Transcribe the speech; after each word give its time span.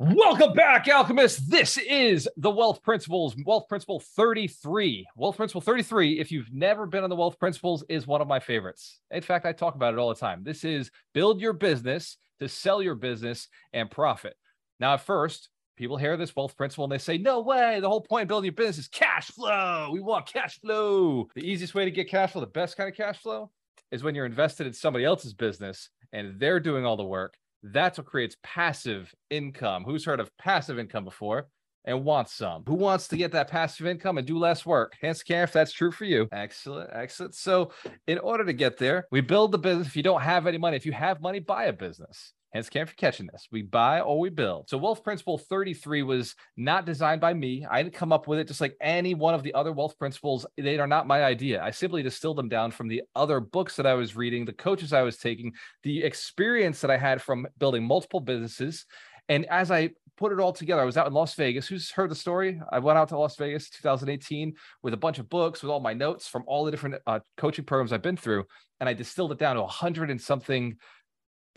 Welcome 0.00 0.52
back, 0.52 0.86
Alchemists. 0.88 1.40
This 1.48 1.78
is 1.78 2.28
the 2.36 2.50
Wealth 2.50 2.82
Principles, 2.82 3.34
Wealth 3.44 3.68
Principle 3.68 4.00
33. 4.00 5.06
Wealth 5.16 5.36
Principle 5.36 5.60
33, 5.60 6.20
if 6.20 6.30
you've 6.30 6.52
never 6.52 6.86
been 6.86 7.04
on 7.04 7.10
the 7.10 7.16
Wealth 7.16 7.38
Principles, 7.38 7.84
is 7.88 8.06
one 8.06 8.20
of 8.20 8.28
my 8.28 8.38
favorites. 8.38 9.00
In 9.10 9.22
fact, 9.22 9.46
I 9.46 9.52
talk 9.52 9.74
about 9.74 9.94
it 9.94 9.98
all 9.98 10.08
the 10.08 10.14
time. 10.14 10.44
This 10.44 10.64
is 10.64 10.90
build 11.14 11.40
your 11.40 11.52
business 11.52 12.16
to 12.40 12.48
sell 12.48 12.82
your 12.82 12.94
business 12.94 13.48
and 13.72 13.90
profit. 13.90 14.36
Now, 14.80 14.94
at 14.94 15.00
first, 15.00 15.48
people 15.76 15.96
hear 15.96 16.16
this 16.16 16.34
wealth 16.34 16.56
principle 16.56 16.84
and 16.84 16.92
they 16.92 16.98
say, 16.98 17.18
No 17.18 17.40
way, 17.40 17.80
the 17.80 17.88
whole 17.88 18.00
point 18.00 18.22
of 18.22 18.28
building 18.28 18.46
your 18.46 18.52
business 18.52 18.86
is 18.86 18.88
cash 18.88 19.28
flow. 19.28 19.90
We 19.92 20.00
want 20.00 20.26
cash 20.26 20.60
flow. 20.60 21.28
The 21.34 21.42
easiest 21.42 21.74
way 21.74 21.84
to 21.84 21.90
get 21.90 22.08
cash 22.08 22.32
flow, 22.32 22.40
the 22.40 22.46
best 22.46 22.76
kind 22.76 22.88
of 22.88 22.96
cash 22.96 23.18
flow, 23.18 23.50
is 23.90 24.02
when 24.02 24.14
you're 24.14 24.26
invested 24.26 24.66
in 24.66 24.72
somebody 24.72 25.04
else's 25.04 25.34
business 25.34 25.90
and 26.12 26.38
they're 26.38 26.60
doing 26.60 26.84
all 26.84 26.96
the 26.96 27.04
work. 27.04 27.34
That's 27.62 27.98
what 27.98 28.06
creates 28.06 28.36
passive 28.42 29.12
income. 29.30 29.84
Who's 29.84 30.04
heard 30.04 30.20
of 30.20 30.36
passive 30.38 30.78
income 30.78 31.04
before? 31.04 31.48
and 31.88 32.04
wants 32.04 32.34
some. 32.34 32.62
Who 32.66 32.74
wants 32.74 33.08
to 33.08 33.16
get 33.16 33.32
that 33.32 33.48
passive 33.48 33.86
income 33.86 34.18
and 34.18 34.26
do 34.26 34.38
less 34.38 34.66
work? 34.66 34.94
Hands 35.00 35.22
can 35.22 35.44
if 35.44 35.52
that's 35.52 35.72
true 35.72 35.90
for 35.90 36.04
you. 36.04 36.28
Excellent, 36.32 36.90
excellent. 36.92 37.34
So, 37.34 37.72
in 38.06 38.18
order 38.18 38.44
to 38.44 38.52
get 38.52 38.76
there, 38.76 39.06
we 39.10 39.22
build 39.22 39.52
the 39.52 39.58
business. 39.58 39.86
If 39.86 39.96
you 39.96 40.02
don't 40.02 40.20
have 40.20 40.46
any 40.46 40.58
money, 40.58 40.76
if 40.76 40.84
you 40.84 40.92
have 40.92 41.22
money, 41.22 41.38
buy 41.38 41.64
a 41.64 41.72
business. 41.72 42.34
Hence, 42.52 42.70
can't 42.70 42.88
for 42.88 42.94
catching 42.94 43.26
this. 43.26 43.46
We 43.52 43.62
buy 43.62 44.00
or 44.00 44.18
we 44.18 44.30
build. 44.30 44.70
So, 44.70 44.78
Wealth 44.78 45.04
Principle 45.04 45.36
33 45.36 46.02
was 46.02 46.34
not 46.56 46.86
designed 46.86 47.20
by 47.20 47.34
me. 47.34 47.66
I 47.70 47.82
didn't 47.82 47.94
come 47.94 48.12
up 48.12 48.26
with 48.26 48.38
it 48.38 48.48
just 48.48 48.62
like 48.62 48.74
any 48.80 49.14
one 49.14 49.34
of 49.34 49.42
the 49.42 49.52
other 49.52 49.72
wealth 49.72 49.98
principles. 49.98 50.46
They 50.56 50.78
are 50.78 50.86
not 50.86 51.06
my 51.06 51.24
idea. 51.24 51.62
I 51.62 51.70
simply 51.72 52.02
distilled 52.02 52.38
them 52.38 52.48
down 52.48 52.70
from 52.70 52.88
the 52.88 53.02
other 53.14 53.40
books 53.40 53.76
that 53.76 53.86
I 53.86 53.94
was 53.94 54.16
reading, 54.16 54.44
the 54.44 54.54
coaches 54.54 54.94
I 54.94 55.02
was 55.02 55.18
taking, 55.18 55.52
the 55.82 56.02
experience 56.02 56.80
that 56.80 56.90
I 56.90 56.96
had 56.96 57.20
from 57.20 57.46
building 57.58 57.84
multiple 57.84 58.20
businesses. 58.20 58.86
And 59.28 59.44
as 59.46 59.70
I 59.70 59.90
put 60.16 60.32
it 60.32 60.40
all 60.40 60.52
together, 60.52 60.82
I 60.82 60.86
was 60.86 60.96
out 60.96 61.06
in 61.06 61.12
Las 61.12 61.34
Vegas. 61.34 61.68
Who's 61.68 61.90
heard 61.90 62.10
the 62.10 62.14
story? 62.14 62.60
I 62.72 62.78
went 62.78 62.98
out 62.98 63.08
to 63.10 63.18
Las 63.18 63.36
Vegas 63.36 63.70
2018 63.70 64.54
with 64.82 64.94
a 64.94 64.96
bunch 64.96 65.18
of 65.18 65.28
books, 65.28 65.62
with 65.62 65.70
all 65.70 65.80
my 65.80 65.92
notes 65.92 66.26
from 66.26 66.44
all 66.46 66.64
the 66.64 66.70
different 66.70 66.96
uh, 67.06 67.20
coaching 67.36 67.64
programs 67.64 67.92
I've 67.92 68.02
been 68.02 68.16
through. 68.16 68.44
And 68.80 68.88
I 68.88 68.94
distilled 68.94 69.32
it 69.32 69.38
down 69.38 69.56
to 69.56 69.62
a 69.62 69.66
hundred 69.66 70.10
and 70.10 70.20
something 70.20 70.76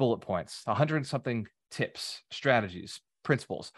bullet 0.02 0.18
points, 0.18 0.64
a 0.66 0.74
hundred 0.74 0.96
and 0.96 1.06
something 1.06 1.46
tips, 1.70 2.24
strategies, 2.32 3.02
principles. 3.22 3.72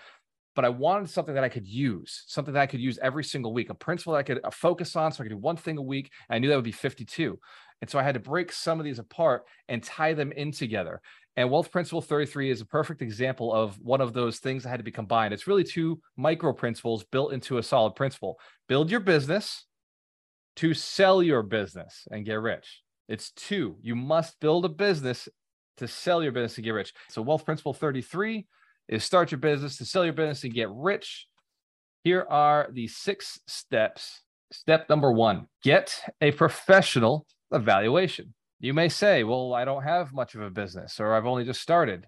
But 0.55 0.63
I 0.63 0.69
wanted 0.69 1.09
something 1.09 1.35
that 1.35 1.43
I 1.43 1.49
could 1.49 1.67
use, 1.67 2.23
something 2.27 2.53
that 2.53 2.61
I 2.61 2.65
could 2.65 2.80
use 2.80 2.97
every 3.02 3.25
single 3.25 3.53
week, 3.53 3.69
a 3.69 3.73
principle 3.73 4.13
that 4.13 4.19
I 4.19 4.23
could 4.23 4.39
focus 4.53 4.95
on. 4.95 5.11
So 5.11 5.21
I 5.21 5.25
could 5.25 5.33
do 5.33 5.38
one 5.38 5.57
thing 5.57 5.77
a 5.77 5.81
week. 5.81 6.11
And 6.30 6.38
I 6.38 6.39
knew 6.39 6.47
that 6.47 6.55
would 6.55 6.63
be 6.63 6.71
52. 6.71 7.38
And 7.81 7.89
so 7.89 7.99
I 7.99 8.03
had 8.03 8.13
to 8.13 8.21
break 8.21 8.53
some 8.53 8.80
of 8.80 8.85
these 8.85 8.99
apart 8.99 9.43
and 9.67 9.83
tie 9.83 10.13
them 10.13 10.31
in 10.31 10.53
together. 10.53 11.02
And 11.35 11.52
Wealth 11.52 11.73
Principle 11.73 12.02
33 12.02 12.52
is 12.52 12.61
a 12.61 12.65
perfect 12.65 13.02
example 13.02 13.52
of 13.52 13.77
one 13.81 13.99
of 13.99 14.13
those 14.13 14.39
things 14.39 14.63
that 14.63 14.69
had 14.69 14.77
to 14.77 14.83
be 14.85 14.91
combined. 14.91 15.33
It's 15.33 15.47
really 15.47 15.65
two 15.65 15.99
micro 16.15 16.53
principles 16.53 17.03
built 17.03 17.33
into 17.33 17.58
a 17.58 17.63
solid 17.63 17.95
principle. 17.95 18.39
Build 18.69 18.89
your 18.89 19.02
business 19.02 19.65
to 20.55 20.73
sell 20.73 21.21
your 21.21 21.43
business 21.43 22.08
and 22.09 22.23
get 22.23 22.39
rich. 22.39 22.81
It's 23.09 23.31
two. 23.31 23.75
You 23.81 23.95
must 23.95 24.39
build 24.39 24.63
a 24.63 24.69
business 24.69 25.27
to 25.77 25.88
sell 25.88 26.23
your 26.23 26.31
business 26.31 26.55
to 26.55 26.61
get 26.61 26.71
rich. 26.71 26.93
So, 27.09 27.21
wealth 27.21 27.45
principle 27.45 27.73
33 27.73 28.45
is 28.88 29.03
start 29.03 29.31
your 29.31 29.39
business 29.39 29.77
to 29.77 29.85
sell 29.85 30.03
your 30.03 30.13
business 30.13 30.43
and 30.43 30.53
get 30.53 30.69
rich. 30.71 31.27
Here 32.03 32.25
are 32.30 32.69
the 32.71 32.88
six 32.88 33.39
steps. 33.47 34.21
Step 34.52 34.88
number 34.89 35.11
one 35.11 35.47
get 35.63 35.99
a 36.21 36.31
professional 36.31 37.25
evaluation. 37.52 38.33
You 38.59 38.73
may 38.73 38.89
say, 38.89 39.23
Well, 39.23 39.53
I 39.53 39.65
don't 39.65 39.83
have 39.83 40.13
much 40.13 40.35
of 40.35 40.41
a 40.41 40.49
business 40.49 40.99
or 40.99 41.13
I've 41.13 41.25
only 41.25 41.45
just 41.45 41.61
started. 41.61 42.05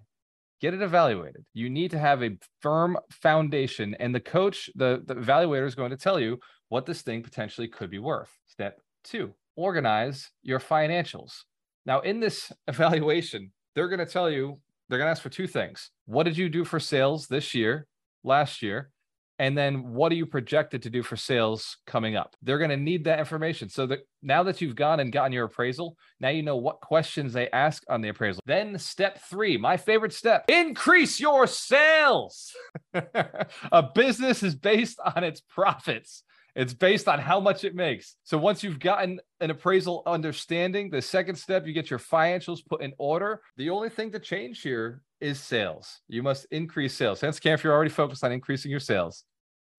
Get 0.60 0.72
it 0.72 0.80
evaluated. 0.80 1.44
You 1.52 1.68
need 1.68 1.90
to 1.90 1.98
have 1.98 2.22
a 2.22 2.38
firm 2.62 2.96
foundation, 3.10 3.94
and 4.00 4.14
the 4.14 4.20
coach, 4.20 4.70
the, 4.74 5.02
the 5.04 5.14
evaluator, 5.14 5.66
is 5.66 5.74
going 5.74 5.90
to 5.90 5.98
tell 5.98 6.18
you 6.18 6.38
what 6.70 6.86
this 6.86 7.02
thing 7.02 7.22
potentially 7.22 7.68
could 7.68 7.90
be 7.90 7.98
worth. 7.98 8.30
Step 8.46 8.80
two 9.04 9.34
organize 9.56 10.30
your 10.42 10.60
financials. 10.60 11.42
Now, 11.84 12.00
in 12.00 12.20
this 12.20 12.52
evaluation, 12.68 13.52
they're 13.76 13.88
going 13.88 14.00
to 14.00 14.06
tell 14.06 14.28
you, 14.28 14.58
they're 14.88 14.98
going 14.98 15.06
to 15.06 15.12
ask 15.12 15.22
for 15.22 15.28
two 15.28 15.46
things. 15.46 15.90
What 16.06 16.24
did 16.24 16.36
you 16.36 16.48
do 16.48 16.64
for 16.64 16.80
sales 16.80 17.28
this 17.28 17.54
year, 17.54 17.86
last 18.24 18.62
year? 18.62 18.90
And 19.38 19.56
then 19.56 19.92
what 19.92 20.10
are 20.12 20.14
you 20.14 20.24
projected 20.24 20.82
to 20.82 20.90
do 20.90 21.02
for 21.02 21.16
sales 21.16 21.76
coming 21.86 22.16
up? 22.16 22.34
They're 22.42 22.56
going 22.56 22.70
to 22.70 22.76
need 22.78 23.04
that 23.04 23.18
information. 23.18 23.68
So 23.68 23.86
that 23.88 23.98
now 24.22 24.42
that 24.44 24.62
you've 24.62 24.76
gone 24.76 24.98
and 24.98 25.12
gotten 25.12 25.32
your 25.32 25.44
appraisal, 25.44 25.98
now 26.20 26.30
you 26.30 26.42
know 26.42 26.56
what 26.56 26.80
questions 26.80 27.34
they 27.34 27.50
ask 27.50 27.82
on 27.86 28.00
the 28.00 28.08
appraisal. 28.08 28.40
Then 28.46 28.78
step 28.78 29.20
three, 29.28 29.58
my 29.58 29.76
favorite 29.76 30.14
step, 30.14 30.46
increase 30.48 31.20
your 31.20 31.46
sales. 31.46 32.50
A 32.94 33.82
business 33.94 34.42
is 34.42 34.54
based 34.54 34.98
on 35.14 35.22
its 35.22 35.42
profits. 35.42 36.22
It's 36.56 36.72
based 36.72 37.06
on 37.06 37.18
how 37.18 37.38
much 37.38 37.64
it 37.64 37.74
makes. 37.74 38.16
So 38.24 38.38
once 38.38 38.64
you've 38.64 38.80
gotten 38.80 39.20
an 39.40 39.50
appraisal 39.50 40.02
understanding, 40.06 40.88
the 40.88 41.02
second 41.02 41.36
step, 41.36 41.66
you 41.66 41.74
get 41.74 41.90
your 41.90 41.98
financials 41.98 42.64
put 42.66 42.80
in 42.80 42.94
order. 42.96 43.42
The 43.58 43.68
only 43.68 43.90
thing 43.90 44.10
to 44.12 44.18
change 44.18 44.62
here 44.62 45.02
is 45.20 45.38
sales. 45.38 46.00
You 46.08 46.22
must 46.22 46.46
increase 46.50 46.94
sales. 46.94 47.20
Hence, 47.20 47.38
Camp, 47.38 47.62
you're 47.62 47.74
already 47.74 47.90
focused 47.90 48.24
on 48.24 48.32
increasing 48.32 48.70
your 48.70 48.80
sales. 48.80 49.24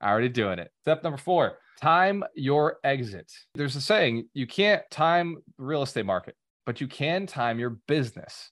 Already 0.03 0.29
doing 0.29 0.59
it. 0.59 0.71
Step 0.81 1.03
number 1.03 1.17
four, 1.17 1.57
time 1.81 2.23
your 2.35 2.77
exit. 2.83 3.31
There's 3.55 3.75
a 3.75 3.81
saying, 3.81 4.29
you 4.35 4.45
can't 4.45 4.83
time 4.91 5.37
the 5.57 5.63
real 5.63 5.81
estate 5.81 6.05
market, 6.05 6.35
but 6.67 6.79
you 6.79 6.87
can 6.87 7.25
time 7.25 7.57
your 7.57 7.79
business. 7.87 8.51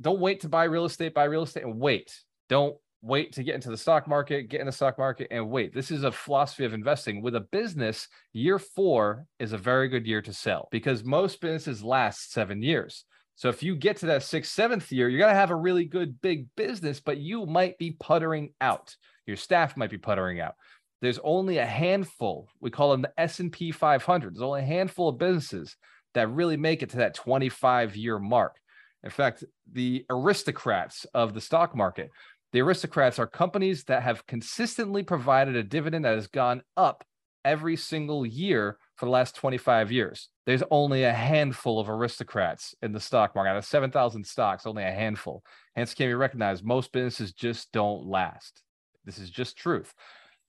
Don't 0.00 0.20
wait 0.20 0.42
to 0.42 0.48
buy 0.48 0.62
real 0.64 0.84
estate, 0.84 1.12
buy 1.12 1.24
real 1.24 1.42
estate 1.42 1.64
and 1.64 1.80
wait. 1.80 2.16
Don't 2.48 2.76
wait 3.02 3.32
to 3.32 3.42
get 3.42 3.54
into 3.54 3.70
the 3.70 3.76
stock 3.76 4.08
market, 4.08 4.48
get 4.48 4.60
in 4.60 4.66
the 4.66 4.72
stock 4.72 4.98
market 4.98 5.28
and 5.30 5.50
wait. 5.50 5.72
This 5.72 5.90
is 5.90 6.04
a 6.04 6.12
philosophy 6.12 6.64
of 6.64 6.74
investing. 6.74 7.22
With 7.22 7.36
a 7.36 7.40
business, 7.40 8.08
year 8.32 8.58
four 8.58 9.26
is 9.38 9.52
a 9.52 9.58
very 9.58 9.88
good 9.88 10.06
year 10.06 10.22
to 10.22 10.32
sell 10.32 10.68
because 10.70 11.04
most 11.04 11.40
businesses 11.40 11.82
last 11.82 12.32
seven 12.32 12.62
years. 12.62 13.04
So 13.36 13.48
if 13.48 13.62
you 13.62 13.76
get 13.76 13.98
to 13.98 14.06
that 14.06 14.24
sixth, 14.24 14.52
seventh 14.52 14.90
year, 14.90 15.08
you're 15.08 15.20
going 15.20 15.32
to 15.32 15.38
have 15.38 15.50
a 15.50 15.56
really 15.56 15.84
good 15.84 16.20
big 16.20 16.46
business, 16.56 16.98
but 16.98 17.18
you 17.18 17.46
might 17.46 17.78
be 17.78 17.92
puttering 17.92 18.52
out. 18.60 18.96
Your 19.26 19.36
staff 19.36 19.76
might 19.76 19.90
be 19.90 19.98
puttering 19.98 20.40
out. 20.40 20.54
There's 21.00 21.20
only 21.22 21.58
a 21.58 21.66
handful. 21.66 22.48
We 22.60 22.70
call 22.70 22.90
them 22.90 23.02
the 23.02 23.12
S&P 23.16 23.70
500. 23.70 24.34
There's 24.34 24.42
only 24.42 24.62
a 24.62 24.64
handful 24.64 25.10
of 25.10 25.18
businesses 25.18 25.76
that 26.14 26.32
really 26.32 26.56
make 26.56 26.82
it 26.82 26.90
to 26.90 26.96
that 26.96 27.14
25 27.14 27.94
year 27.94 28.18
mark. 28.18 28.56
In 29.04 29.10
fact, 29.10 29.44
the 29.72 30.04
aristocrats 30.10 31.06
of 31.14 31.32
the 31.32 31.40
stock 31.40 31.76
market, 31.76 32.10
the 32.52 32.60
aristocrats 32.60 33.18
are 33.18 33.26
companies 33.26 33.84
that 33.84 34.02
have 34.02 34.26
consistently 34.26 35.02
provided 35.02 35.56
a 35.56 35.62
dividend 35.62 36.04
that 36.04 36.14
has 36.14 36.26
gone 36.26 36.62
up 36.76 37.04
every 37.44 37.76
single 37.76 38.26
year 38.26 38.78
for 38.96 39.06
the 39.06 39.10
last 39.10 39.36
25 39.36 39.92
years. 39.92 40.28
There's 40.46 40.62
only 40.70 41.04
a 41.04 41.12
handful 41.12 41.78
of 41.78 41.88
aristocrats 41.88 42.74
in 42.82 42.92
the 42.92 43.00
stock 43.00 43.34
market. 43.34 43.50
Out 43.50 43.56
of 43.56 43.64
7,000 43.64 44.24
stocks, 44.24 44.66
only 44.66 44.82
a 44.82 44.90
handful. 44.90 45.42
Hence, 45.76 45.94
can 45.94 46.08
be 46.08 46.14
recognized 46.14 46.64
most 46.64 46.92
businesses 46.92 47.32
just 47.32 47.70
don't 47.72 48.06
last. 48.06 48.62
This 49.04 49.18
is 49.18 49.30
just 49.30 49.56
truth. 49.56 49.94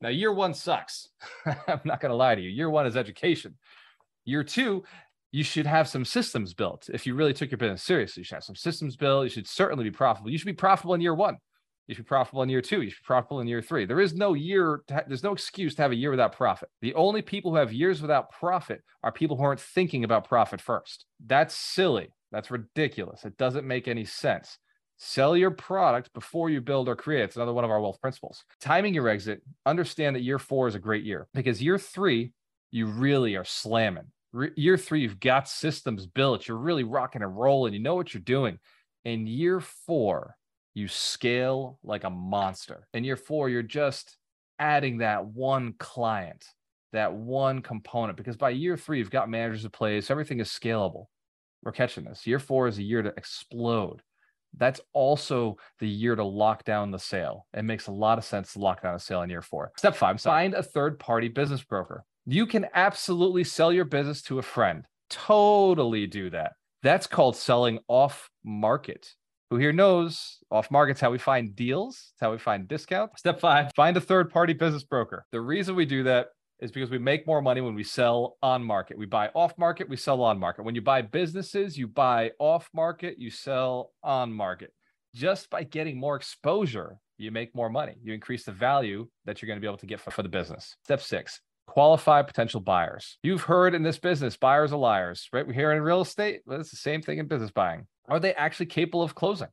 Now, 0.02 0.10
year 0.10 0.34
one 0.34 0.54
sucks. 0.54 1.10
I'm 1.46 1.82
not 1.84 2.00
going 2.00 2.12
to 2.12 2.16
lie 2.16 2.36
to 2.36 2.42
you. 2.42 2.50
Year 2.50 2.70
one 2.70 2.88
is 2.88 2.98
education. 2.98 3.58
Year 4.26 4.44
two, 4.44 4.84
you 5.32 5.44
should 5.44 5.68
have 5.68 5.88
some 5.88 6.06
systems 6.06 6.54
built. 6.54 6.90
If 6.92 7.06
you 7.06 7.14
really 7.14 7.34
took 7.34 7.52
your 7.52 7.58
business 7.58 7.84
seriously, 7.84 8.22
you 8.22 8.26
should 8.26 8.36
have 8.36 8.44
some 8.44 8.56
systems 8.56 8.96
built. 8.96 9.26
You 9.26 9.30
should 9.30 9.48
certainly 9.48 9.84
be 9.84 9.92
profitable. 9.92 10.32
You 10.32 10.38
should 10.38 10.46
be 10.46 10.54
profitable 10.54 10.96
in 10.96 11.02
year 11.02 11.14
one. 11.14 11.38
You 11.90 11.96
should 11.96 12.06
be 12.06 12.10
profitable 12.10 12.44
in 12.44 12.50
year 12.50 12.62
two. 12.62 12.84
You 12.84 12.92
should 12.92 13.02
be 13.02 13.08
profitable 13.08 13.40
in 13.40 13.48
year 13.48 13.64
three. 13.64 13.86
There 13.86 14.00
is 14.00 14.14
no 14.14 14.36
year, 14.36 14.84
ha- 14.92 15.02
there's 15.08 15.24
no 15.24 15.34
excuse 15.34 15.74
to 15.74 15.82
have 15.82 15.92
a 15.92 15.96
year 15.96 16.12
without 16.12 16.34
profit. 16.34 16.70
The 16.82 16.94
only 16.94 17.24
people 17.24 17.50
who 17.50 17.58
have 17.58 17.74
years 17.74 18.00
without 18.00 18.30
profit 18.30 18.84
are 19.02 19.12
people 19.12 19.36
who 19.36 19.44
aren't 19.44 19.60
thinking 19.60 20.04
about 20.04 20.30
profit 20.30 20.62
first. 20.62 21.08
That's 21.26 21.56
silly. 21.56 22.14
That's 22.32 22.52
ridiculous. 22.52 23.26
It 23.26 23.38
doesn't 23.38 23.66
make 23.66 23.88
any 23.88 24.06
sense. 24.06 24.60
Sell 24.98 25.36
your 25.36 25.50
product 25.50 26.14
before 26.14 26.52
you 26.52 26.62
build 26.62 26.88
or 26.90 26.96
create. 26.96 27.24
It's 27.24 27.38
another 27.38 27.54
one 27.54 27.64
of 27.64 27.72
our 27.72 27.82
wealth 27.82 28.00
principles. 28.00 28.44
Timing 28.62 28.94
your 28.94 29.10
exit, 29.10 29.42
understand 29.66 30.16
that 30.16 30.22
year 30.22 30.38
four 30.38 30.68
is 30.68 30.76
a 30.76 30.80
great 30.80 31.04
year 31.04 31.28
because 31.34 31.60
year 31.60 31.80
three, 31.80 32.34
you 32.70 32.86
really 32.86 33.36
are 33.36 33.44
slamming. 33.44 34.12
Re- 34.32 34.52
year 34.56 34.78
three, 34.78 35.02
you've 35.02 35.20
got 35.20 35.50
systems 35.50 36.06
built. 36.06 36.48
You're 36.48 36.58
really 36.58 36.84
rocking 36.84 37.24
and 37.24 37.36
rolling. 37.36 37.74
You 37.74 37.80
know 37.80 37.96
what 37.96 38.14
you're 38.14 38.22
doing. 38.22 38.60
In 39.06 39.26
year 39.26 39.60
four, 39.60 40.36
you 40.80 40.88
scale 40.88 41.78
like 41.84 42.06
a 42.06 42.10
monster. 42.10 42.88
In 42.94 43.04
year 43.04 43.18
four, 43.18 43.50
you're 43.50 43.62
just 43.62 44.18
adding 44.58 44.98
that 45.00 45.26
one 45.26 45.74
client, 45.78 46.46
that 46.94 47.14
one 47.14 47.62
component, 47.62 48.18
because 48.18 48.38
by 48.38 48.50
year 48.50 48.78
three, 48.78 48.98
you've 48.98 49.12
got 49.12 49.30
managers 49.30 49.66
in 49.66 49.72
place, 49.72 50.10
everything 50.10 50.40
is 50.40 50.50
scalable. 50.50 51.06
We're 51.64 51.74
catching 51.74 52.06
this. 52.06 52.26
Year 52.26 52.40
four 52.40 52.68
is 52.68 52.78
a 52.78 52.84
year 52.84 53.02
to 53.02 53.14
explode. 53.18 54.02
That's 54.58 54.82
also 54.94 55.58
the 55.80 55.88
year 55.88 56.16
to 56.16 56.24
lock 56.24 56.64
down 56.64 56.90
the 56.90 56.98
sale. 56.98 57.46
It 57.54 57.64
makes 57.64 57.88
a 57.88 57.92
lot 57.92 58.18
of 58.18 58.24
sense 58.24 58.54
to 58.54 58.60
lock 58.60 58.82
down 58.82 58.96
a 58.96 59.00
sale 59.00 59.22
in 59.22 59.30
year 59.30 59.44
four. 59.44 59.72
Step 59.78 59.96
five, 59.96 60.20
find 60.20 60.54
a 60.54 60.64
third 60.64 60.98
party 60.98 61.28
business 61.28 61.64
broker. 61.64 62.04
You 62.26 62.48
can 62.48 62.68
absolutely 62.74 63.44
sell 63.44 63.72
your 63.72 63.86
business 63.86 64.22
to 64.24 64.40
a 64.40 64.42
friend. 64.42 64.86
Totally 65.10 66.08
do 66.08 66.30
that 66.30 66.54
That's 66.84 67.08
called 67.08 67.36
selling 67.36 67.80
off 67.88 68.30
market. 68.44 69.14
Who 69.50 69.58
here 69.58 69.74
knows 69.74 70.38
off 70.52 70.70
market's 70.70 71.02
how 71.02 71.10
we 71.10 71.18
find 71.18 71.56
deals, 71.56 72.12
it's 72.14 72.22
how 72.22 72.32
we 72.32 72.38
find 72.38 72.68
discounts. 72.68 73.20
Step 73.20 73.40
five, 73.40 73.72
find 73.76 73.98
a 73.98 74.02
third 74.02 74.30
party 74.30 74.54
business 74.54 74.84
broker. 74.84 75.26
The 75.32 75.42
reason 75.42 75.76
we 75.76 75.88
do 75.88 76.04
that 76.04 76.28
is 76.60 76.72
because 76.72 76.92
we 76.92 77.00
make 77.00 77.26
more 77.26 77.42
money 77.42 77.62
when 77.62 77.74
we 77.74 77.84
sell 77.84 78.38
on 78.44 78.64
market. 78.64 78.96
We 78.96 79.08
buy 79.08 79.30
off 79.34 79.58
market, 79.58 79.90
we 79.90 79.98
sell 79.98 80.22
on 80.22 80.38
market. 80.38 80.66
When 80.66 80.76
you 80.76 80.82
buy 80.82 81.02
businesses, 81.02 81.80
you 81.80 81.88
buy 81.88 82.32
off 82.38 82.70
market, 82.76 83.18
you 83.18 83.32
sell 83.32 83.92
on 84.04 84.32
market. 84.32 84.72
Just 85.16 85.50
by 85.50 85.64
getting 85.64 86.00
more 86.00 86.16
exposure, 86.16 86.98
you 87.18 87.32
make 87.32 87.56
more 87.56 87.72
money. 87.72 87.96
You 88.04 88.14
increase 88.14 88.44
the 88.44 88.52
value 88.52 89.08
that 89.26 89.42
you're 89.42 89.48
going 89.48 89.58
to 89.58 89.62
be 89.62 89.68
able 89.68 89.78
to 89.78 89.88
get 89.88 90.00
for, 90.00 90.12
for 90.12 90.22
the 90.22 90.30
business. 90.30 90.76
Step 90.84 91.02
six, 91.02 91.42
qualify 91.66 92.22
potential 92.22 92.60
buyers. 92.60 93.18
You've 93.24 93.42
heard 93.42 93.74
in 93.74 93.82
this 93.82 93.98
business, 93.98 94.38
buyers 94.38 94.72
are 94.74 94.78
liars, 94.78 95.28
right? 95.34 95.48
We 95.48 95.56
hear 95.56 95.72
in 95.72 95.82
real 95.82 96.02
estate, 96.02 96.42
well, 96.46 96.60
it's 96.60 96.70
the 96.70 96.78
same 96.78 97.02
thing 97.02 97.18
in 97.18 97.28
business 97.28 97.50
buying. 97.50 97.88
Are 98.10 98.20
they 98.20 98.34
actually 98.34 98.68
capable 98.68 99.02
of 99.02 99.16
closing? 99.16 99.48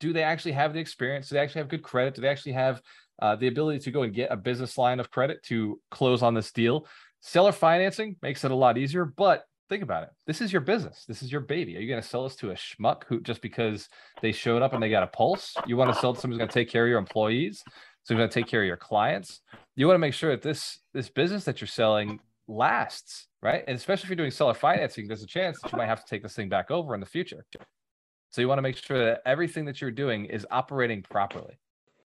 Do 0.00 0.12
they 0.12 0.22
actually 0.22 0.52
have 0.52 0.72
the 0.72 0.80
experience? 0.80 1.28
Do 1.28 1.34
they 1.34 1.40
actually 1.40 1.60
have 1.60 1.68
good 1.68 1.82
credit? 1.82 2.14
Do 2.14 2.22
they 2.22 2.28
actually 2.28 2.52
have 2.52 2.80
uh, 3.20 3.36
the 3.36 3.48
ability 3.48 3.80
to 3.80 3.90
go 3.90 4.02
and 4.02 4.14
get 4.14 4.32
a 4.32 4.36
business 4.36 4.78
line 4.78 4.98
of 4.98 5.10
credit 5.10 5.42
to 5.44 5.80
close 5.90 6.22
on 6.22 6.34
this 6.34 6.52
deal? 6.52 6.86
Seller 7.20 7.52
financing 7.52 8.16
makes 8.22 8.44
it 8.44 8.50
a 8.50 8.54
lot 8.54 8.78
easier, 8.78 9.04
but 9.04 9.44
think 9.68 9.82
about 9.82 10.02
it. 10.02 10.08
This 10.26 10.40
is 10.40 10.52
your 10.52 10.62
business. 10.62 11.04
This 11.06 11.22
is 11.22 11.30
your 11.30 11.42
baby. 11.42 11.76
Are 11.76 11.80
you 11.80 11.88
going 11.88 12.02
to 12.02 12.06
sell 12.06 12.24
this 12.24 12.36
to 12.36 12.50
a 12.50 12.54
schmuck 12.54 13.04
who 13.06 13.20
just 13.20 13.42
because 13.42 13.88
they 14.22 14.32
showed 14.32 14.62
up 14.62 14.72
and 14.72 14.82
they 14.82 14.90
got 14.90 15.02
a 15.02 15.06
pulse? 15.06 15.54
You 15.66 15.76
want 15.76 15.92
to 15.94 16.00
sell 16.00 16.14
to 16.14 16.20
someone 16.20 16.34
who's 16.34 16.38
going 16.38 16.48
to 16.48 16.54
take 16.54 16.70
care 16.70 16.84
of 16.84 16.88
your 16.88 16.98
employees, 16.98 17.62
so 18.02 18.16
going 18.16 18.28
to 18.28 18.34
take 18.34 18.48
care 18.48 18.62
of 18.62 18.66
your 18.66 18.76
clients. 18.76 19.42
You 19.76 19.86
want 19.86 19.96
to 19.96 20.00
make 20.00 20.14
sure 20.14 20.30
that 20.30 20.42
this 20.42 20.80
this 20.94 21.08
business 21.08 21.44
that 21.44 21.60
you're 21.60 21.68
selling 21.68 22.20
lasts, 22.48 23.28
right? 23.42 23.62
And 23.68 23.76
especially 23.76 24.04
if 24.06 24.08
you're 24.10 24.16
doing 24.16 24.30
seller 24.30 24.54
financing, 24.54 25.06
there's 25.06 25.22
a 25.22 25.26
chance 25.26 25.60
that 25.60 25.72
you 25.72 25.78
might 25.78 25.86
have 25.86 26.04
to 26.04 26.08
take 26.08 26.22
this 26.22 26.34
thing 26.34 26.48
back 26.48 26.70
over 26.70 26.94
in 26.94 27.00
the 27.00 27.06
future. 27.06 27.44
So 28.30 28.40
you 28.40 28.48
want 28.48 28.58
to 28.58 28.62
make 28.62 28.76
sure 28.76 29.04
that 29.04 29.22
everything 29.26 29.64
that 29.66 29.80
you're 29.80 29.90
doing 29.90 30.26
is 30.26 30.46
operating 30.50 31.02
properly. 31.02 31.58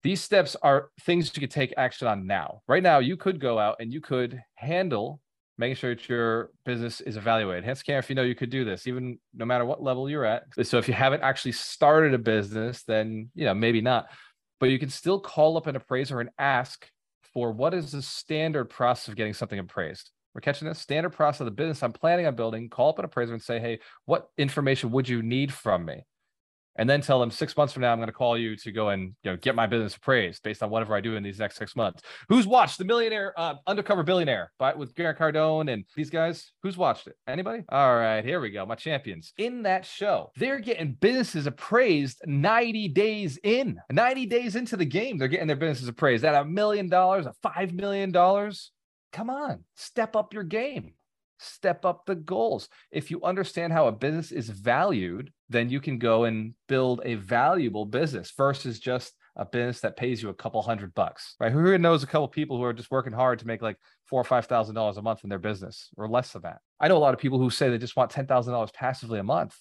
These 0.03 0.21
steps 0.21 0.55
are 0.61 0.89
things 1.01 1.31
you 1.35 1.41
could 1.41 1.51
take 1.51 1.73
action 1.77 2.07
on 2.07 2.27
now. 2.27 2.61
Right 2.67 2.83
now, 2.83 2.99
you 2.99 3.17
could 3.17 3.39
go 3.39 3.59
out 3.59 3.77
and 3.79 3.91
you 3.91 4.01
could 4.01 4.41
handle 4.55 5.19
making 5.57 5.75
sure 5.75 5.95
that 5.95 6.07
your 6.07 6.51
business 6.65 7.01
is 7.01 7.17
evaluated. 7.17 7.63
Hence, 7.63 7.81
care 7.81 7.99
if 7.99 8.09
you 8.09 8.15
know 8.15 8.23
you 8.23 8.35
could 8.35 8.49
do 8.49 8.65
this, 8.65 8.87
even 8.87 9.17
no 9.33 9.45
matter 9.45 9.65
what 9.65 9.81
level 9.81 10.09
you're 10.09 10.25
at. 10.25 10.43
So 10.63 10.77
if 10.77 10.87
you 10.87 10.93
haven't 10.93 11.23
actually 11.23 11.53
started 11.53 12.13
a 12.13 12.17
business, 12.17 12.83
then 12.83 13.29
you 13.35 13.45
know 13.45 13.53
maybe 13.53 13.81
not, 13.81 14.09
but 14.59 14.69
you 14.69 14.79
can 14.79 14.89
still 14.89 15.19
call 15.19 15.57
up 15.57 15.67
an 15.67 15.75
appraiser 15.75 16.19
and 16.19 16.29
ask 16.37 16.87
for 17.33 17.51
what 17.51 17.73
is 17.73 17.91
the 17.91 18.01
standard 18.01 18.65
process 18.65 19.07
of 19.07 19.15
getting 19.15 19.33
something 19.33 19.59
appraised. 19.59 20.11
We're 20.35 20.41
catching 20.41 20.67
this 20.67 20.79
standard 20.79 21.11
process 21.11 21.41
of 21.41 21.45
the 21.45 21.51
business 21.51 21.81
I'm 21.81 21.93
planning 21.93 22.27
on 22.27 22.35
building. 22.35 22.69
Call 22.69 22.89
up 22.89 22.99
an 22.99 23.05
appraiser 23.05 23.33
and 23.33 23.41
say, 23.41 23.57
hey, 23.57 23.79
what 24.03 24.27
information 24.37 24.91
would 24.91 25.07
you 25.07 25.23
need 25.23 25.53
from 25.53 25.85
me? 25.85 26.03
And 26.77 26.89
then 26.89 26.99
tell 26.99 27.21
them 27.21 27.31
six 27.31 27.55
months 27.55 27.71
from 27.71 27.83
now, 27.83 27.93
I'm 27.93 27.99
going 27.99 28.07
to 28.07 28.13
call 28.13 28.37
you 28.37 28.57
to 28.57 28.71
go 28.73 28.89
and 28.89 29.15
you 29.23 29.31
know 29.31 29.37
get 29.37 29.55
my 29.55 29.65
business 29.65 29.95
appraised 29.95 30.43
based 30.43 30.61
on 30.61 30.69
whatever 30.69 30.93
I 30.93 30.99
do 30.99 31.15
in 31.15 31.23
these 31.23 31.39
next 31.39 31.55
six 31.55 31.73
months. 31.73 32.03
Who's 32.27 32.45
watched 32.45 32.77
the 32.77 32.83
Millionaire 32.83 33.33
uh, 33.37 33.55
Undercover 33.65 34.03
Billionaire 34.03 34.51
by, 34.59 34.73
with 34.73 34.93
Grant 34.93 35.17
Cardone 35.17 35.71
and 35.71 35.85
these 35.95 36.09
guys? 36.09 36.51
Who's 36.63 36.75
watched 36.75 37.07
it? 37.07 37.15
Anybody? 37.27 37.63
All 37.69 37.95
right, 37.95 38.25
here 38.25 38.41
we 38.41 38.49
go. 38.49 38.65
My 38.65 38.75
champions 38.75 39.31
in 39.37 39.63
that 39.63 39.85
show. 39.85 40.31
They're 40.35 40.59
getting 40.59 40.97
businesses 40.99 41.47
appraised 41.47 42.19
90 42.25 42.89
days 42.89 43.39
in, 43.41 43.79
90 43.89 44.25
days 44.25 44.57
into 44.57 44.75
the 44.75 44.83
game. 44.83 45.17
They're 45.17 45.29
getting 45.29 45.47
their 45.47 45.55
businesses 45.55 45.87
appraised 45.87 46.25
at 46.25 46.35
a 46.35 46.43
million 46.43 46.89
dollars, 46.89 47.25
a 47.25 47.33
five 47.41 47.71
million 47.71 48.11
dollars 48.11 48.71
come 49.15 49.29
on, 49.29 49.63
step 49.75 50.17
up 50.17 50.33
your 50.33 50.43
game, 50.43 50.91
step 51.39 51.85
up 51.85 52.05
the 52.05 52.15
goals. 52.15 52.67
If 52.91 53.09
you 53.09 53.23
understand 53.23 53.71
how 53.71 53.87
a 53.87 53.93
business 53.93 54.33
is 54.33 54.49
valued, 54.49 55.31
then 55.47 55.69
you 55.69 55.79
can 55.79 55.97
go 55.97 56.25
and 56.25 56.53
build 56.67 56.99
a 57.05 57.15
valuable 57.15 57.85
business 57.85 58.33
versus 58.35 58.77
just 58.77 59.13
a 59.37 59.45
business 59.45 59.79
that 59.79 59.95
pays 59.95 60.21
you 60.21 60.29
a 60.29 60.33
couple 60.33 60.61
hundred 60.61 60.93
bucks, 60.93 61.35
right? 61.39 61.51
Who 61.51 61.77
knows 61.77 62.03
a 62.03 62.07
couple 62.07 62.27
people 62.27 62.57
who 62.57 62.63
are 62.63 62.73
just 62.73 62.91
working 62.91 63.13
hard 63.13 63.39
to 63.39 63.47
make 63.47 63.61
like 63.61 63.77
four 64.05 64.19
or 64.19 64.25
five 64.25 64.47
thousand 64.47 64.75
dollars 64.75 64.97
a 64.97 65.01
month 65.01 65.23
in 65.23 65.29
their 65.29 65.39
business 65.39 65.89
or 65.95 66.09
less 66.09 66.33
than 66.33 66.41
that? 66.41 66.59
I 66.81 66.89
know 66.89 66.97
a 66.97 66.99
lot 66.99 67.13
of 67.13 67.19
people 67.19 67.39
who 67.39 67.49
say 67.49 67.69
they 67.69 67.77
just 67.77 67.95
want 67.95 68.11
ten 68.11 68.27
thousand 68.27 68.51
dollars 68.51 68.71
passively 68.73 69.19
a 69.19 69.23
month. 69.23 69.57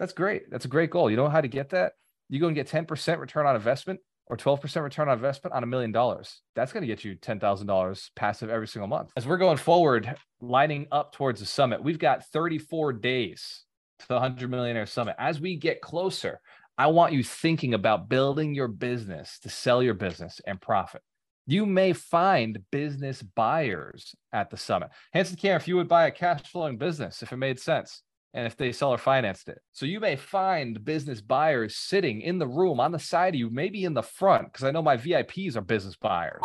That's 0.00 0.12
great. 0.12 0.50
That's 0.50 0.64
a 0.64 0.68
great 0.68 0.90
goal. 0.90 1.10
You 1.10 1.16
know 1.16 1.28
how 1.28 1.40
to 1.40 1.48
get 1.48 1.70
that? 1.70 1.92
You 2.28 2.40
go 2.40 2.46
and 2.46 2.54
get 2.54 2.68
10% 2.68 3.18
return 3.18 3.46
on 3.46 3.56
investment 3.56 4.00
or 4.30 4.36
12% 4.36 4.82
return 4.82 5.08
on 5.08 5.18
investment 5.18 5.52
on 5.54 5.64
a 5.64 5.66
million 5.66 5.90
dollars. 5.90 6.40
That's 6.54 6.72
going 6.72 6.82
to 6.82 6.86
get 6.86 7.04
you 7.04 7.16
$10,000 7.16 8.10
passive 8.14 8.48
every 8.48 8.68
single 8.68 8.86
month. 8.86 9.10
As 9.16 9.26
we're 9.26 9.36
going 9.36 9.56
forward, 9.56 10.14
lining 10.40 10.86
up 10.92 11.12
towards 11.12 11.40
the 11.40 11.46
summit, 11.46 11.82
we've 11.82 11.98
got 11.98 12.24
34 12.26 12.92
days 12.94 13.64
to 13.98 14.08
the 14.08 14.14
100 14.14 14.48
Millionaire 14.48 14.86
Summit. 14.86 15.16
As 15.18 15.40
we 15.40 15.56
get 15.56 15.80
closer, 15.80 16.40
I 16.78 16.86
want 16.86 17.12
you 17.12 17.24
thinking 17.24 17.74
about 17.74 18.08
building 18.08 18.54
your 18.54 18.68
business 18.68 19.40
to 19.40 19.48
sell 19.50 19.82
your 19.82 19.94
business 19.94 20.40
and 20.46 20.60
profit. 20.60 21.02
You 21.46 21.66
may 21.66 21.92
find 21.92 22.60
business 22.70 23.22
buyers 23.22 24.14
at 24.32 24.48
the 24.48 24.56
summit. 24.56 24.90
Hanson 25.12 25.36
Care, 25.36 25.56
if 25.56 25.66
you 25.66 25.74
would 25.76 25.88
buy 25.88 26.06
a 26.06 26.12
cash 26.12 26.42
flowing 26.44 26.78
business, 26.78 27.22
if 27.22 27.32
it 27.32 27.36
made 27.36 27.58
sense, 27.58 28.02
and 28.34 28.46
if 28.46 28.56
they 28.56 28.72
seller 28.72 28.98
financed 28.98 29.48
it. 29.48 29.58
So 29.72 29.86
you 29.86 30.00
may 30.00 30.16
find 30.16 30.84
business 30.84 31.20
buyers 31.20 31.76
sitting 31.76 32.20
in 32.20 32.38
the 32.38 32.48
room 32.48 32.80
on 32.80 32.92
the 32.92 32.98
side 32.98 33.34
of 33.34 33.38
you, 33.38 33.50
maybe 33.50 33.84
in 33.84 33.94
the 33.94 34.02
front, 34.02 34.52
because 34.52 34.64
I 34.64 34.70
know 34.70 34.82
my 34.82 34.96
VIPs 34.96 35.56
are 35.56 35.62
business 35.62 35.96
buyers. 35.96 36.42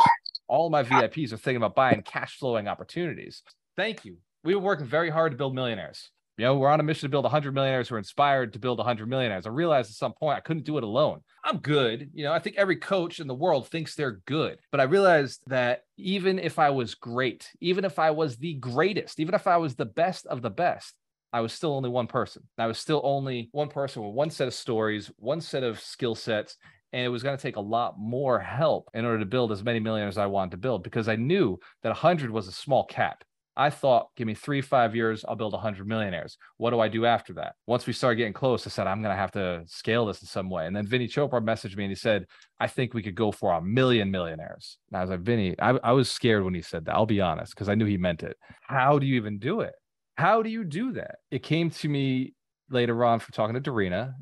All 0.47 0.69
my 0.69 0.83
VIPs 0.83 1.33
are 1.33 1.37
thinking 1.37 1.57
about 1.57 1.75
buying 1.75 2.01
cash 2.03 2.37
flowing 2.37 2.67
opportunities. 2.67 3.43
Thank 3.75 4.05
you. 4.05 4.17
We've 4.43 4.55
been 4.55 4.63
working 4.63 4.85
very 4.85 5.09
hard 5.09 5.31
to 5.31 5.37
build 5.37 5.55
millionaires. 5.55 6.11
You 6.37 6.45
know, 6.45 6.57
we're 6.57 6.69
on 6.69 6.81
a 6.81 6.83
mission 6.83 7.07
to 7.07 7.11
build 7.11 7.23
100 7.23 7.53
millionaires 7.53 7.89
We're 7.89 7.97
inspired 7.97 8.53
to 8.53 8.59
build 8.59 8.77
100 8.77 9.07
millionaires. 9.07 9.45
I 9.45 9.51
realized 9.51 9.89
at 9.89 9.95
some 9.95 10.11
point 10.11 10.37
I 10.37 10.41
couldn't 10.41 10.65
do 10.65 10.77
it 10.77 10.83
alone. 10.83 11.21
I'm 11.45 11.59
good. 11.59 12.09
You 12.13 12.25
know, 12.25 12.33
I 12.33 12.39
think 12.39 12.57
every 12.57 12.75
coach 12.75 13.19
in 13.19 13.27
the 13.27 13.33
world 13.33 13.69
thinks 13.69 13.95
they're 13.95 14.19
good. 14.25 14.59
But 14.69 14.81
I 14.81 14.83
realized 14.83 15.41
that 15.47 15.83
even 15.97 16.37
if 16.37 16.59
I 16.59 16.71
was 16.71 16.93
great, 16.93 17.49
even 17.61 17.85
if 17.85 17.99
I 17.99 18.11
was 18.11 18.35
the 18.35 18.55
greatest, 18.55 19.19
even 19.21 19.33
if 19.33 19.47
I 19.47 19.57
was 19.57 19.75
the 19.75 19.85
best 19.85 20.25
of 20.25 20.41
the 20.41 20.49
best, 20.49 20.93
I 21.33 21.41
was 21.41 21.53
still 21.53 21.73
only 21.73 21.89
one 21.89 22.07
person. 22.07 22.43
I 22.57 22.67
was 22.67 22.79
still 22.79 23.01
only 23.03 23.49
one 23.51 23.69
person 23.69 24.03
with 24.03 24.13
one 24.13 24.29
set 24.29 24.47
of 24.47 24.53
stories, 24.53 25.11
one 25.17 25.41
set 25.41 25.63
of 25.63 25.79
skill 25.79 26.15
sets. 26.15 26.57
And 26.93 27.03
it 27.03 27.09
was 27.09 27.23
going 27.23 27.35
to 27.35 27.41
take 27.41 27.57
a 27.57 27.61
lot 27.61 27.95
more 27.97 28.39
help 28.39 28.89
in 28.93 29.03
order 29.03 29.19
to 29.19 29.25
build 29.25 29.51
as 29.51 29.63
many 29.63 29.79
millionaires 29.79 30.17
I 30.17 30.27
wanted 30.27 30.51
to 30.51 30.57
build 30.57 30.83
because 30.83 31.09
I 31.09 31.17
knew 31.17 31.59
that 31.83 31.89
100 31.89 32.31
was 32.31 32.47
a 32.47 32.53
small 32.53 32.85
cap. 32.85 33.23
I 33.57 33.69
thought, 33.69 34.09
give 34.17 34.27
me 34.27 34.33
three, 34.33 34.61
five 34.61 34.95
years, 34.95 35.23
I'll 35.25 35.35
build 35.35 35.53
100 35.53 35.87
millionaires. 35.87 36.37
What 36.57 36.71
do 36.71 36.79
I 36.81 36.89
do 36.89 37.05
after 37.05 37.33
that? 37.33 37.55
Once 37.65 37.87
we 37.87 37.93
started 37.93 38.17
getting 38.17 38.33
close, 38.33 38.67
I 38.67 38.69
said, 38.69 38.85
I'm 38.85 39.01
going 39.01 39.13
to 39.13 39.19
have 39.19 39.31
to 39.31 39.63
scale 39.65 40.05
this 40.05 40.21
in 40.21 40.27
some 40.27 40.49
way. 40.49 40.67
And 40.67 40.75
then 40.75 40.85
Vinny 40.85 41.07
Chopra 41.07 41.41
messaged 41.41 41.77
me 41.77 41.85
and 41.85 41.91
he 41.91 41.95
said, 41.95 42.25
I 42.59 42.67
think 42.67 42.93
we 42.93 43.01
could 43.01 43.15
go 43.15 43.31
for 43.31 43.53
a 43.53 43.61
million 43.61 44.11
millionaires. 44.11 44.77
And 44.89 44.97
I 44.97 45.01
was 45.01 45.09
like, 45.09 45.21
Vinny, 45.21 45.55
I, 45.59 45.71
I 45.83 45.93
was 45.93 46.11
scared 46.11 46.43
when 46.43 46.53
he 46.53 46.61
said 46.61 46.85
that. 46.85 46.95
I'll 46.95 47.05
be 47.05 47.21
honest, 47.21 47.55
because 47.55 47.69
I 47.69 47.75
knew 47.75 47.85
he 47.85 47.97
meant 47.97 48.23
it. 48.23 48.35
How 48.61 48.99
do 48.99 49.05
you 49.05 49.15
even 49.15 49.39
do 49.39 49.61
it? 49.61 49.73
How 50.15 50.41
do 50.41 50.49
you 50.49 50.63
do 50.63 50.93
that? 50.93 51.17
It 51.29 51.43
came 51.43 51.69
to 51.71 51.89
me 51.89 52.33
later 52.69 53.03
on 53.03 53.19
from 53.19 53.33
talking 53.33 53.61
to 53.61 53.61
Dorina 53.61 54.13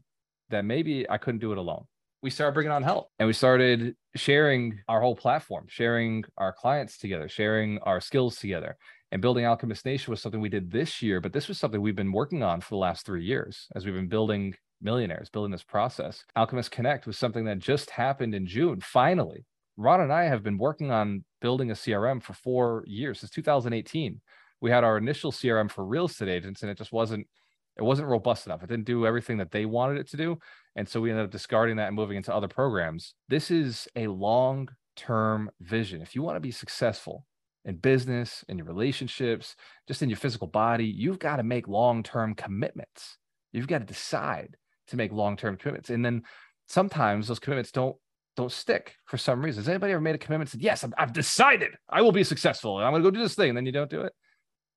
that 0.49 0.65
maybe 0.65 1.07
I 1.09 1.17
couldn't 1.17 1.39
do 1.39 1.51
it 1.51 1.57
alone. 1.57 1.85
We 2.23 2.29
started 2.29 2.53
bringing 2.53 2.71
on 2.71 2.83
help 2.83 3.09
and 3.19 3.27
we 3.27 3.33
started 3.33 3.95
sharing 4.15 4.79
our 4.87 5.01
whole 5.01 5.15
platform, 5.15 5.65
sharing 5.67 6.23
our 6.37 6.51
clients 6.51 6.97
together, 6.97 7.27
sharing 7.27 7.77
our 7.79 7.99
skills 7.99 8.37
together. 8.37 8.75
And 9.11 9.21
building 9.21 9.45
Alchemist 9.45 9.85
Nation 9.85 10.09
was 10.09 10.21
something 10.21 10.41
we 10.41 10.49
did 10.49 10.71
this 10.71 11.01
year, 11.01 11.21
but 11.21 11.33
this 11.33 11.47
was 11.47 11.59
something 11.59 11.79
we've 11.79 11.95
been 11.95 12.11
working 12.11 12.41
on 12.41 12.61
for 12.61 12.69
the 12.69 12.77
last 12.77 13.05
three 13.05 13.23
years 13.23 13.67
as 13.75 13.85
we've 13.85 13.93
been 13.93 14.07
building 14.07 14.55
millionaires, 14.81 15.29
building 15.29 15.51
this 15.51 15.63
process. 15.63 16.23
Alchemist 16.35 16.71
Connect 16.71 17.05
was 17.05 17.19
something 17.19 17.45
that 17.45 17.59
just 17.59 17.91
happened 17.91 18.33
in 18.33 18.47
June. 18.47 18.79
Finally, 18.81 19.45
Ron 19.77 20.01
and 20.01 20.11
I 20.11 20.23
have 20.23 20.43
been 20.43 20.57
working 20.57 20.89
on 20.89 21.23
building 21.41 21.69
a 21.69 21.75
CRM 21.75 22.23
for 22.23 22.33
four 22.33 22.83
years 22.87 23.19
since 23.19 23.31
2018 23.31 24.19
we 24.63 24.71
had 24.71 24.85
our 24.85 24.97
initial 24.97 25.33
CRM 25.33 25.69
for 25.69 25.85
real 25.85 26.05
estate 26.05 26.29
agents 26.29 26.61
and 26.61 26.71
it 26.71 26.77
just 26.77 26.93
wasn't 26.93 27.27
it 27.75 27.81
wasn't 27.81 28.07
robust 28.07 28.45
enough. 28.45 28.63
It 28.63 28.69
didn't 28.69 28.85
do 28.85 29.05
everything 29.05 29.37
that 29.39 29.51
they 29.51 29.65
wanted 29.65 29.97
it 29.97 30.07
to 30.11 30.17
do. 30.17 30.37
And 30.75 30.87
so 30.87 31.01
we 31.01 31.09
ended 31.09 31.25
up 31.25 31.31
discarding 31.31 31.77
that 31.77 31.87
and 31.87 31.95
moving 31.95 32.17
into 32.17 32.33
other 32.33 32.47
programs. 32.47 33.15
This 33.27 33.51
is 33.51 33.87
a 33.95 34.07
long 34.07 34.69
term 34.95 35.51
vision. 35.59 36.01
If 36.01 36.15
you 36.15 36.21
want 36.21 36.37
to 36.37 36.39
be 36.39 36.51
successful 36.51 37.25
in 37.65 37.75
business, 37.77 38.45
in 38.47 38.57
your 38.57 38.67
relationships, 38.67 39.55
just 39.87 40.01
in 40.01 40.09
your 40.09 40.17
physical 40.17 40.47
body, 40.47 40.85
you've 40.85 41.19
got 41.19 41.37
to 41.37 41.43
make 41.43 41.67
long 41.67 42.01
term 42.01 42.33
commitments. 42.33 43.17
You've 43.51 43.67
got 43.67 43.79
to 43.79 43.85
decide 43.85 44.55
to 44.87 44.95
make 44.95 45.11
long 45.11 45.35
term 45.35 45.57
commitments. 45.57 45.89
And 45.89 46.05
then 46.05 46.23
sometimes 46.67 47.27
those 47.27 47.39
commitments 47.39 47.71
don't 47.71 47.97
don't 48.37 48.51
stick 48.51 48.95
for 49.05 49.17
some 49.17 49.43
reason. 49.43 49.61
Has 49.61 49.69
anybody 49.69 49.91
ever 49.91 50.01
made 50.01 50.15
a 50.15 50.19
commitment 50.19 50.53
and 50.53 50.61
said, 50.61 50.65
Yes, 50.65 50.85
I've, 50.85 50.93
I've 50.97 51.13
decided 51.13 51.71
I 51.89 52.01
will 52.01 52.13
be 52.13 52.23
successful 52.23 52.77
and 52.77 52.85
I'm 52.85 52.93
going 52.93 53.03
to 53.03 53.11
go 53.11 53.13
do 53.13 53.21
this 53.21 53.35
thing. 53.35 53.49
And 53.49 53.57
then 53.57 53.65
you 53.65 53.71
don't 53.73 53.89
do 53.89 54.01
it? 54.01 54.13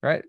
Right? 0.07 0.25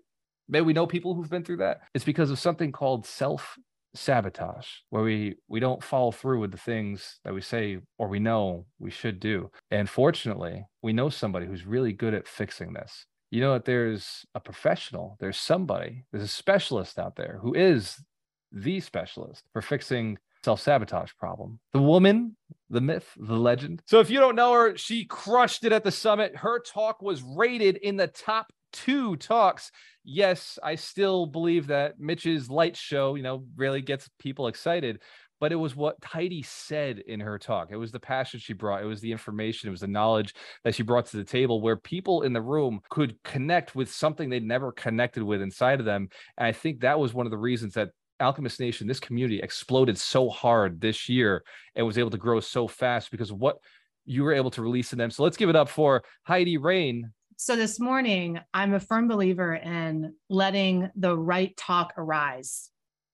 Maybe 0.48 0.64
we 0.64 0.72
know 0.72 0.86
people 0.86 1.14
who've 1.14 1.30
been 1.30 1.44
through 1.44 1.58
that. 1.58 1.80
It's 1.94 2.04
because 2.04 2.30
of 2.30 2.38
something 2.38 2.72
called 2.72 3.06
self 3.06 3.58
sabotage, 3.94 4.66
where 4.90 5.02
we 5.02 5.36
we 5.48 5.60
don't 5.60 5.82
follow 5.82 6.10
through 6.10 6.40
with 6.40 6.52
the 6.52 6.58
things 6.58 7.20
that 7.24 7.34
we 7.34 7.40
say 7.40 7.78
or 7.98 8.08
we 8.08 8.18
know 8.18 8.66
we 8.78 8.90
should 8.90 9.20
do. 9.20 9.50
And 9.70 9.88
fortunately, 9.88 10.64
we 10.82 10.92
know 10.92 11.08
somebody 11.08 11.46
who's 11.46 11.66
really 11.66 11.92
good 11.92 12.14
at 12.14 12.28
fixing 12.28 12.72
this. 12.72 13.06
You 13.30 13.42
know 13.42 13.52
that 13.52 13.66
there's 13.66 14.24
a 14.34 14.40
professional, 14.40 15.16
there's 15.20 15.36
somebody, 15.36 16.04
there's 16.10 16.24
a 16.24 16.28
specialist 16.28 16.98
out 16.98 17.16
there 17.16 17.38
who 17.42 17.54
is 17.54 18.02
the 18.50 18.80
specialist 18.80 19.44
for 19.52 19.60
fixing 19.60 20.16
self 20.44 20.60
sabotage 20.60 21.12
problem. 21.18 21.60
The 21.72 21.82
woman, 21.82 22.36
the 22.70 22.80
myth, 22.80 23.10
the 23.18 23.36
legend. 23.36 23.82
So 23.86 24.00
if 24.00 24.08
you 24.08 24.18
don't 24.18 24.36
know 24.36 24.52
her, 24.54 24.76
she 24.76 25.04
crushed 25.04 25.64
it 25.64 25.72
at 25.72 25.84
the 25.84 25.90
summit. 25.90 26.36
Her 26.36 26.60
talk 26.60 27.02
was 27.02 27.22
rated 27.22 27.76
in 27.76 27.96
the 27.96 28.06
top 28.06 28.52
two 28.84 29.16
talks. 29.16 29.70
Yes, 30.04 30.58
I 30.62 30.76
still 30.76 31.26
believe 31.26 31.66
that 31.68 31.98
Mitch's 31.98 32.48
light 32.48 32.76
show, 32.76 33.14
you 33.14 33.22
know, 33.22 33.44
really 33.56 33.82
gets 33.82 34.08
people 34.18 34.46
excited, 34.46 35.00
but 35.40 35.52
it 35.52 35.56
was 35.56 35.76
what 35.76 35.96
Heidi 36.04 36.42
said 36.42 36.98
in 36.98 37.20
her 37.20 37.38
talk. 37.38 37.68
It 37.70 37.76
was 37.76 37.92
the 37.92 38.00
passion 38.00 38.40
she 38.40 38.52
brought. 38.52 38.82
It 38.82 38.86
was 38.86 39.00
the 39.00 39.12
information. 39.12 39.68
It 39.68 39.72
was 39.72 39.80
the 39.80 39.86
knowledge 39.86 40.34
that 40.64 40.74
she 40.74 40.82
brought 40.82 41.06
to 41.06 41.16
the 41.16 41.24
table 41.24 41.60
where 41.60 41.76
people 41.76 42.22
in 42.22 42.32
the 42.32 42.40
room 42.40 42.80
could 42.88 43.22
connect 43.22 43.74
with 43.74 43.90
something 43.90 44.30
they'd 44.30 44.44
never 44.44 44.72
connected 44.72 45.22
with 45.22 45.42
inside 45.42 45.80
of 45.80 45.86
them. 45.86 46.08
And 46.36 46.46
I 46.46 46.52
think 46.52 46.80
that 46.80 46.98
was 46.98 47.14
one 47.14 47.26
of 47.26 47.30
the 47.30 47.38
reasons 47.38 47.74
that 47.74 47.90
Alchemist 48.20 48.58
Nation, 48.58 48.88
this 48.88 49.00
community 49.00 49.40
exploded 49.40 49.98
so 49.98 50.28
hard 50.28 50.80
this 50.80 51.08
year 51.08 51.44
and 51.76 51.86
was 51.86 51.98
able 51.98 52.10
to 52.10 52.16
grow 52.16 52.40
so 52.40 52.66
fast 52.66 53.10
because 53.10 53.32
what 53.32 53.58
you 54.04 54.24
were 54.24 54.32
able 54.32 54.50
to 54.50 54.62
release 54.62 54.92
in 54.92 54.98
them. 54.98 55.10
So 55.10 55.22
let's 55.22 55.36
give 55.36 55.50
it 55.50 55.56
up 55.56 55.68
for 55.68 56.02
Heidi 56.22 56.56
Rain. 56.56 57.12
So 57.40 57.54
this 57.54 57.78
morning, 57.78 58.40
I'm 58.52 58.74
a 58.74 58.80
firm 58.80 59.06
believer 59.06 59.54
in 59.54 60.12
letting 60.28 60.90
the 60.96 61.16
right 61.16 61.56
talk 61.56 61.92
arise, 61.96 62.68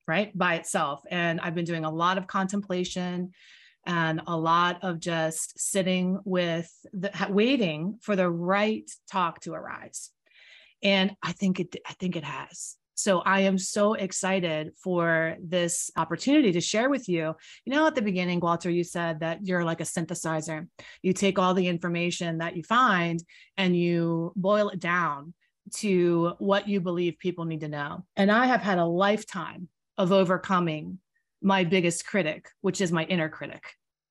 right, 0.09 0.37
by 0.37 0.55
itself. 0.55 1.03
And 1.11 1.39
I've 1.43 1.55
been 1.55 1.67
doing 1.67 1.85
a 1.85 1.91
lot 1.91 2.17
of 2.17 2.27
contemplation 2.27 3.33
and 3.85 4.23
a 4.27 4.35
lot 4.35 4.83
of 4.83 4.99
just 4.99 5.61
sitting 5.61 6.21
with 6.25 6.73
the 6.95 7.13
waiting 7.29 7.99
for 8.01 8.17
the 8.17 8.31
right 8.31 8.91
talk 9.13 9.41
to 9.43 9.53
arise. 9.53 10.09
And 10.83 11.15
I 11.23 11.33
think 11.33 11.61
it 11.61 11.77
I 11.87 11.93
think 11.93 12.17
it 12.17 12.25
has. 12.25 12.77
So 12.95 13.21
I 13.21 13.41
am 13.41 13.59
so 13.59 13.95
excited 13.95 14.73
for 14.83 15.37
this 15.43 15.91
opportunity 15.97 16.53
to 16.53 16.61
share 16.61 16.89
with 16.89 17.09
you. 17.09 17.35
You 17.65 17.73
know, 17.73 17.87
at 17.87 17.95
the 17.95 18.03
beginning, 18.03 18.41
Walter, 18.41 18.71
you 18.71 18.85
said 18.85 19.21
that 19.21 19.45
you're 19.45 19.65
like 19.65 19.81
a 19.81 19.85
synthesizer. 19.85 20.69
You 21.03 21.13
take 21.13 21.39
all 21.39 21.55
the 21.55 21.67
information 21.67 22.39
that 22.39 22.57
you 22.57 22.63
find 22.63 23.23
and 23.57 23.77
you 23.77 24.33
boil 24.37 24.69
it 24.69 24.81
down 24.81 25.35
to 25.77 26.35
what 26.39 26.69
you 26.69 26.81
believe 26.81 27.19
people 27.19 27.45
need 27.45 27.61
to 27.61 27.69
know. 27.69 28.05
And 28.17 28.31
I 28.31 28.47
have 28.47 28.61
had 28.61 28.79
a 28.79 28.85
lifetime 28.85 29.69
of 29.99 30.13
overcoming 30.13 30.99
my 31.43 31.65
biggest 31.65 32.07
critic, 32.07 32.49
which 32.61 32.81
is 32.81 32.93
my 32.93 33.05
inner 33.05 33.29
critic, 33.29 33.65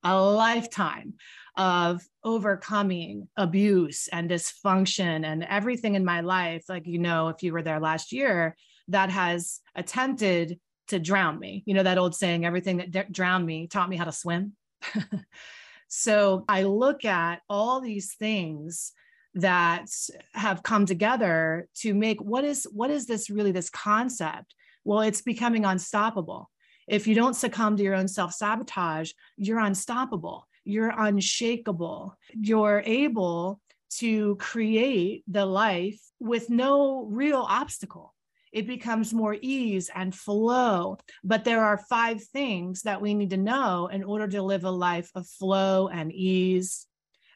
a 0.03 0.19
lifetime 0.21 1.13
of 1.55 2.01
overcoming 2.23 3.27
abuse 3.37 4.07
and 4.11 4.29
dysfunction 4.29 5.25
and 5.25 5.43
everything 5.43 5.95
in 5.95 6.03
my 6.03 6.21
life. 6.21 6.65
Like, 6.67 6.87
you 6.87 6.99
know, 6.99 7.29
if 7.29 7.43
you 7.43 7.53
were 7.53 7.61
there 7.61 7.79
last 7.79 8.11
year, 8.11 8.55
that 8.87 9.09
has 9.09 9.59
attempted 9.75 10.59
to 10.87 10.99
drown 10.99 11.39
me. 11.39 11.63
You 11.65 11.73
know, 11.73 11.83
that 11.83 11.97
old 11.97 12.15
saying, 12.15 12.45
everything 12.45 12.77
that 12.77 12.91
d- 12.91 13.03
drowned 13.11 13.45
me 13.45 13.67
taught 13.67 13.89
me 13.89 13.97
how 13.97 14.05
to 14.05 14.11
swim. 14.11 14.53
so 15.87 16.43
I 16.47 16.63
look 16.63 17.05
at 17.05 17.41
all 17.49 17.81
these 17.81 18.15
things 18.15 18.91
that 19.35 19.87
have 20.33 20.61
come 20.61 20.85
together 20.85 21.67
to 21.73 21.93
make 21.93 22.21
what 22.21 22.43
is 22.43 22.67
what 22.71 22.91
is 22.91 23.07
this 23.07 23.29
really 23.29 23.51
this 23.51 23.69
concept? 23.69 24.53
Well 24.83 25.01
it's 25.01 25.21
becoming 25.21 25.65
unstoppable. 25.65 26.51
If 26.87 27.07
you 27.07 27.15
don't 27.15 27.35
succumb 27.35 27.77
to 27.77 27.83
your 27.83 27.95
own 27.95 28.07
self-sabotage 28.07 29.11
you're 29.37 29.59
unstoppable. 29.59 30.47
You're 30.65 30.93
unshakable. 30.95 32.15
You're 32.39 32.83
able 32.85 33.59
to 33.97 34.35
create 34.35 35.23
the 35.27 35.45
life 35.45 35.99
with 36.19 36.49
no 36.49 37.05
real 37.05 37.45
obstacle 37.47 38.12
it 38.53 38.67
becomes 38.67 39.13
more 39.13 39.35
ease 39.41 39.89
and 39.93 40.13
flow. 40.15 40.97
But 41.23 41.43
there 41.43 41.65
are 41.65 41.77
five 41.77 42.23
things 42.23 42.83
that 42.83 43.01
we 43.01 43.13
need 43.13 43.31
to 43.31 43.37
know 43.37 43.87
in 43.87 44.03
order 44.03 44.27
to 44.27 44.41
live 44.41 44.63
a 44.63 44.71
life 44.71 45.09
of 45.15 45.27
flow 45.27 45.87
and 45.87 46.13
ease 46.13 46.85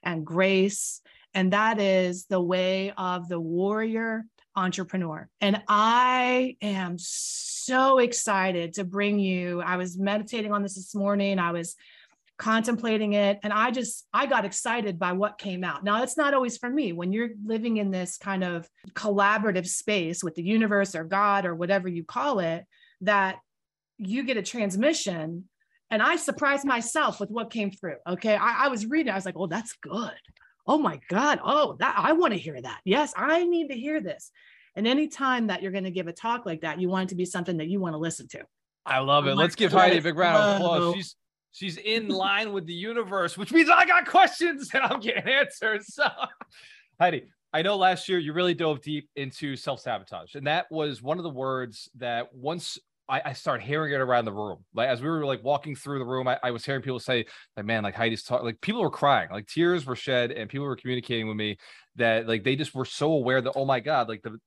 and 0.04 0.26
grace. 0.26 1.02
And 1.34 1.54
that 1.54 1.80
is 1.80 2.26
the 2.26 2.42
way 2.42 2.94
of 2.98 3.28
the 3.28 3.40
warrior 3.40 4.26
entrepreneur. 4.56 5.28
And 5.42 5.62
I 5.68 6.56
am 6.62 6.98
so 6.98 7.98
excited 7.98 8.76
to 8.76 8.84
bring 8.84 9.20
you. 9.20 9.62
I 9.62 9.78
was 9.78 9.98
meditating 9.98 10.54
on 10.54 10.64
this 10.64 10.76
this 10.76 10.96
morning. 10.96 11.40
I 11.40 11.52
was 11.52 11.76
contemplating 12.38 13.14
it. 13.14 13.40
And 13.44 13.52
i 13.52 13.72
just 13.72 14.08
i 14.14 14.26
got 14.26 14.46
excited 14.46 15.00
by 15.00 15.14
what 15.14 15.38
came 15.38 15.64
out. 15.64 15.84
Now 15.84 16.04
it's 16.04 16.18
not 16.18 16.34
always 16.34 16.58
for 16.58 16.70
me. 16.70 16.94
When 16.94 17.12
you're 17.12 17.32
living 17.44 17.78
in 17.78 17.92
this 17.92 18.18
kind 18.18 18.44
of 18.44 18.70
collaborative 18.92 19.68
space 19.68 20.24
with 20.24 20.36
the 20.36 20.44
universe 20.44 20.96
or 20.96 21.04
god 21.04 21.46
or 21.46 21.56
whatever 21.56 21.88
you 21.88 22.04
call 22.04 22.40
it 22.40 22.66
that 23.02 23.38
you 23.98 24.24
get 24.24 24.38
a 24.38 24.44
transmission. 24.44 25.46
And 25.90 26.02
i 26.02 26.16
surprised 26.16 26.66
myself 26.66 27.20
with 27.20 27.32
what 27.32 27.50
came 27.50 27.72
through 27.72 27.98
okay? 28.08 28.36
I, 28.36 28.66
I 28.66 28.68
was 28.68 28.86
reading 28.86 29.12
i 29.12 29.16
was 29.16 29.26
like 29.26 29.38
oh 29.38 29.48
that's 29.48 29.74
good. 29.82 30.14
Oh 30.68 30.78
my 30.78 31.00
god. 31.10 31.40
Oh 31.44 31.76
that 31.80 31.96
i 31.98 32.14
want 32.14 32.34
to 32.34 32.40
hear 32.40 32.62
that. 32.62 32.82
Yes 32.86 33.14
i 33.18 33.44
need 33.44 33.70
to 33.70 33.76
hear 33.76 34.00
this. 34.00 34.32
And 34.76 34.86
anytime 34.86 35.48
that 35.48 35.64
you're 35.64 35.72
going 35.72 35.86
to 35.86 35.92
give 35.92 36.08
a 36.08 36.14
talk 36.14 36.46
like 36.46 36.62
that 36.62 36.80
you 36.80 36.88
want 36.88 37.06
it 37.06 37.10
to 37.10 37.16
be 37.16 37.26
something 37.26 37.58
that 37.58 37.68
you 37.68 37.80
want 37.80 37.94
to 37.94 37.98
listen 37.98 38.28
to. 38.28 38.44
I 38.86 39.00
love 39.00 39.26
it. 39.26 39.36
Let's 39.36 39.56
give 39.56 39.72
Heidi 39.72 39.98
a 39.98 40.02
big 40.02 40.16
round 40.16 40.38
of 40.38 40.62
applause. 40.62 40.96
She's 40.96 41.16
She's 41.58 41.78
in 41.78 42.10
line 42.10 42.54
with 42.54 42.68
the 42.68 42.74
universe, 42.74 43.36
which 43.36 43.52
means 43.52 43.68
I 43.68 43.84
got 43.88 44.06
questions 44.06 44.70
and 44.76 44.84
I'm 44.84 45.00
getting 45.00 45.28
answers. 45.28 45.92
So, 45.92 46.06
Heidi, 47.00 47.24
I 47.52 47.64
know 47.64 47.78
last 47.78 48.08
year 48.08 48.20
you 48.20 48.32
really 48.34 48.54
dove 48.54 48.80
deep 48.82 49.10
into 49.16 49.56
self 49.56 49.80
sabotage, 49.80 50.36
and 50.36 50.46
that 50.46 50.68
was 50.70 51.02
one 51.02 51.18
of 51.18 51.24
the 51.24 51.32
words 51.32 51.90
that 51.96 52.32
once 52.32 52.78
I, 53.10 53.24
I, 53.26 53.34
started 53.34 53.66
hearing 53.66 53.92
it 53.92 54.02
around 54.02 54.26
the 54.26 54.34
room, 54.34 54.66
like 54.76 54.88
as 54.88 55.02
we 55.02 55.10
were 55.10 55.26
like 55.26 55.44
walking 55.44 55.76
through 55.76 55.98
the 55.98 56.06
room, 56.06 56.28
I, 56.28 56.38
I 56.44 56.52
was 56.52 56.64
hearing 56.64 56.84
people 56.84 57.00
say, 57.00 57.26
"Like, 57.56 57.66
man, 57.66 57.82
like 57.82 57.96
Heidi's 57.96 58.22
talking." 58.22 58.46
Like 58.46 58.62
people 58.62 58.84
were 58.84 58.92
crying, 58.92 59.30
like 59.32 59.48
tears 59.48 59.88
were 59.88 59.96
shed, 59.96 60.32
and 60.32 60.48
people 60.48 60.68
were 60.68 60.76
communicating 60.76 61.28
with 61.28 61.38
me 61.38 61.58
that 61.96 62.28
like 62.28 62.44
they 62.44 62.56
just 62.56 62.76
were 62.76 62.86
so 62.86 63.14
aware 63.14 63.42
that 63.42 63.54
oh 63.56 63.66
my 63.66 63.80
god, 63.80 64.10
like 64.10 64.22
the 64.22 64.38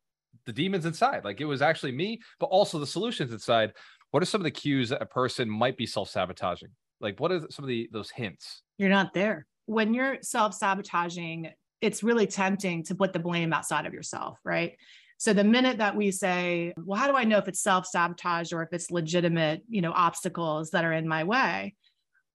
the 0.47 0.53
demons 0.53 0.87
inside, 0.87 1.25
like 1.25 1.41
it 1.41 1.47
was 1.47 1.61
actually 1.61 1.91
me, 1.91 2.21
but 2.39 2.47
also 2.47 2.79
the 2.79 2.87
solutions 2.87 3.33
inside. 3.33 3.73
What 4.13 4.23
are 4.23 4.27
some 4.27 4.41
of 4.41 4.45
the 4.45 4.53
cues 4.53 4.91
that 4.91 5.03
a 5.03 5.07
person 5.07 5.51
might 5.51 5.77
be 5.77 5.87
self 5.87 6.09
sabotaging? 6.09 6.71
Like, 7.01 7.19
what 7.19 7.33
are 7.33 7.41
some 7.51 7.65
of 7.65 7.69
the 7.69 7.89
those 7.93 8.11
hints? 8.11 8.63
You're 8.79 8.89
not 8.89 9.15
there. 9.15 9.47
When 9.67 9.95
you're 9.95 10.19
self 10.23 10.55
sabotaging, 10.55 11.51
it's 11.81 12.03
really 12.03 12.27
tempting 12.27 12.85
to 12.85 12.95
put 12.95 13.13
the 13.13 13.19
blame 13.19 13.53
outside 13.53 13.87
of 13.87 13.95
yourself, 13.95 14.39
right? 14.45 14.77
So 15.19 15.33
the 15.33 15.45
minute 15.45 15.79
that 15.79 15.97
we 15.97 16.11
say, 16.11 16.73
well, 16.79 16.99
how 16.99 17.07
do 17.07 17.15
I 17.15 17.25
know 17.25 17.39
if 17.39 17.47
it's 17.47 17.63
self 17.63 17.87
sabotage 17.87 18.53
or 18.53 18.63
if 18.63 18.71
it's 18.73 18.91
legitimate, 18.91 19.63
you 19.69 19.83
know, 19.83 19.93
obstacles 19.93 20.71
that 20.71 20.85
are 20.85 20.93
in 20.93 21.07
my 21.07 21.25
way? 21.25 21.75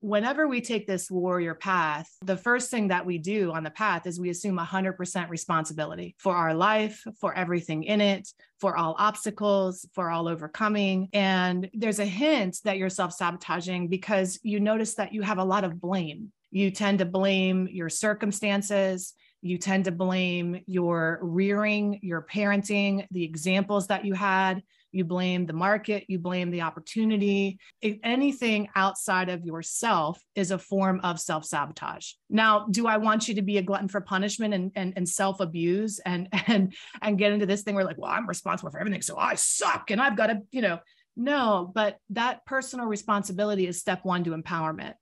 Whenever 0.06 0.48
we 0.48 0.62
take 0.62 0.86
this 0.86 1.10
warrior 1.10 1.56
path, 1.56 2.08
the 2.22 2.38
first 2.38 2.70
thing 2.70 2.90
that 2.90 3.08
we 3.08 3.18
do 3.18 3.52
on 3.52 3.64
the 3.64 3.72
path 3.72 4.06
is 4.06 4.20
we 4.20 4.30
assume 4.30 4.56
100% 4.56 5.30
responsibility 5.30 6.16
for 6.20 6.36
our 6.36 6.54
life, 6.54 7.04
for 7.20 7.34
everything 7.34 7.84
in 7.84 8.00
it, 8.00 8.30
for 8.60 8.78
all 8.78 8.96
obstacles, 9.00 9.84
for 9.96 10.12
all 10.12 10.28
overcoming. 10.28 11.10
And 11.12 11.68
there's 11.74 11.98
a 11.98 12.06
hint 12.06 12.60
that 12.66 12.78
you're 12.78 12.90
self 12.90 13.14
sabotaging 13.14 13.88
because 13.88 14.40
you 14.44 14.60
notice 14.60 14.94
that 14.94 15.12
you 15.12 15.24
have 15.24 15.40
a 15.40 15.44
lot 15.44 15.64
of 15.64 15.82
blame. 15.82 16.32
You 16.52 16.70
tend 16.70 17.00
to 17.00 17.06
blame 17.06 17.68
your 17.72 17.90
circumstances. 17.90 19.16
You 19.42 19.58
tend 19.58 19.86
to 19.86 19.92
blame 19.92 20.62
your 20.68 21.18
rearing, 21.24 22.00
your 22.04 22.22
parenting, 22.22 23.08
the 23.10 23.24
examples 23.24 23.88
that 23.88 24.06
you 24.06 24.14
had 24.14 24.62
you 24.96 25.06
blame 25.06 25.46
the 25.46 25.54
market, 25.54 26.06
you 26.08 26.20
blame 26.20 26.50
the 26.52 26.62
opportunity. 26.62 27.60
If 27.82 27.98
anything 28.04 28.70
outside 28.75 29.30
of 29.30 29.46
yourself 29.46 30.20
is 30.36 30.52
a 30.52 30.58
form 30.58 31.02
of 31.04 31.20
self 31.20 31.46
sabotage. 31.46 32.14
Now, 32.30 32.68
do 32.72 32.88
I 32.88 32.98
want 32.98 33.28
you 33.28 33.36
to 33.36 33.42
be 33.42 33.58
a 33.58 33.62
glutton 33.62 33.90
for 33.90 34.02
punishment 34.02 34.54
and, 34.54 34.72
and, 34.75 34.94
and 34.96 35.08
self 35.08 35.40
abuse 35.40 36.00
and, 36.00 36.30
and, 36.48 36.74
and 37.02 37.18
get 37.18 37.34
into 37.34 37.46
this 37.46 37.64
thing 37.64 37.75
where, 37.75 37.86
like, 37.86 37.98
well, 37.98 38.12
I'm 38.12 38.28
responsible 38.28 38.72
for 38.72 38.80
everything. 38.80 39.02
So 39.02 39.18
I 39.18 39.36
suck 39.36 39.92
and 39.92 40.02
I've 40.02 40.18
got 40.18 40.28
to, 40.28 40.42
you 40.52 40.62
know, 40.62 40.80
no, 41.18 41.72
but 41.74 41.98
that 42.10 42.46
personal 42.46 42.86
responsibility 42.86 43.68
is 43.68 43.80
step 43.80 44.04
one 44.04 44.24
to 44.25 44.32
empowerment. 44.32 44.94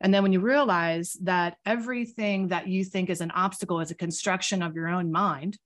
And 0.00 0.12
then 0.12 0.22
when 0.22 0.32
you 0.32 0.40
realize 0.40 1.16
that 1.22 1.56
everything 1.64 2.48
that 2.48 2.66
you 2.66 2.84
think 2.84 3.08
is 3.08 3.20
an 3.20 3.30
obstacle 3.30 3.80
is 3.80 3.90
a 3.90 3.94
construction 3.94 4.62
of 4.62 4.74
your 4.74 4.88
own 4.88 5.12
mind 5.12 5.58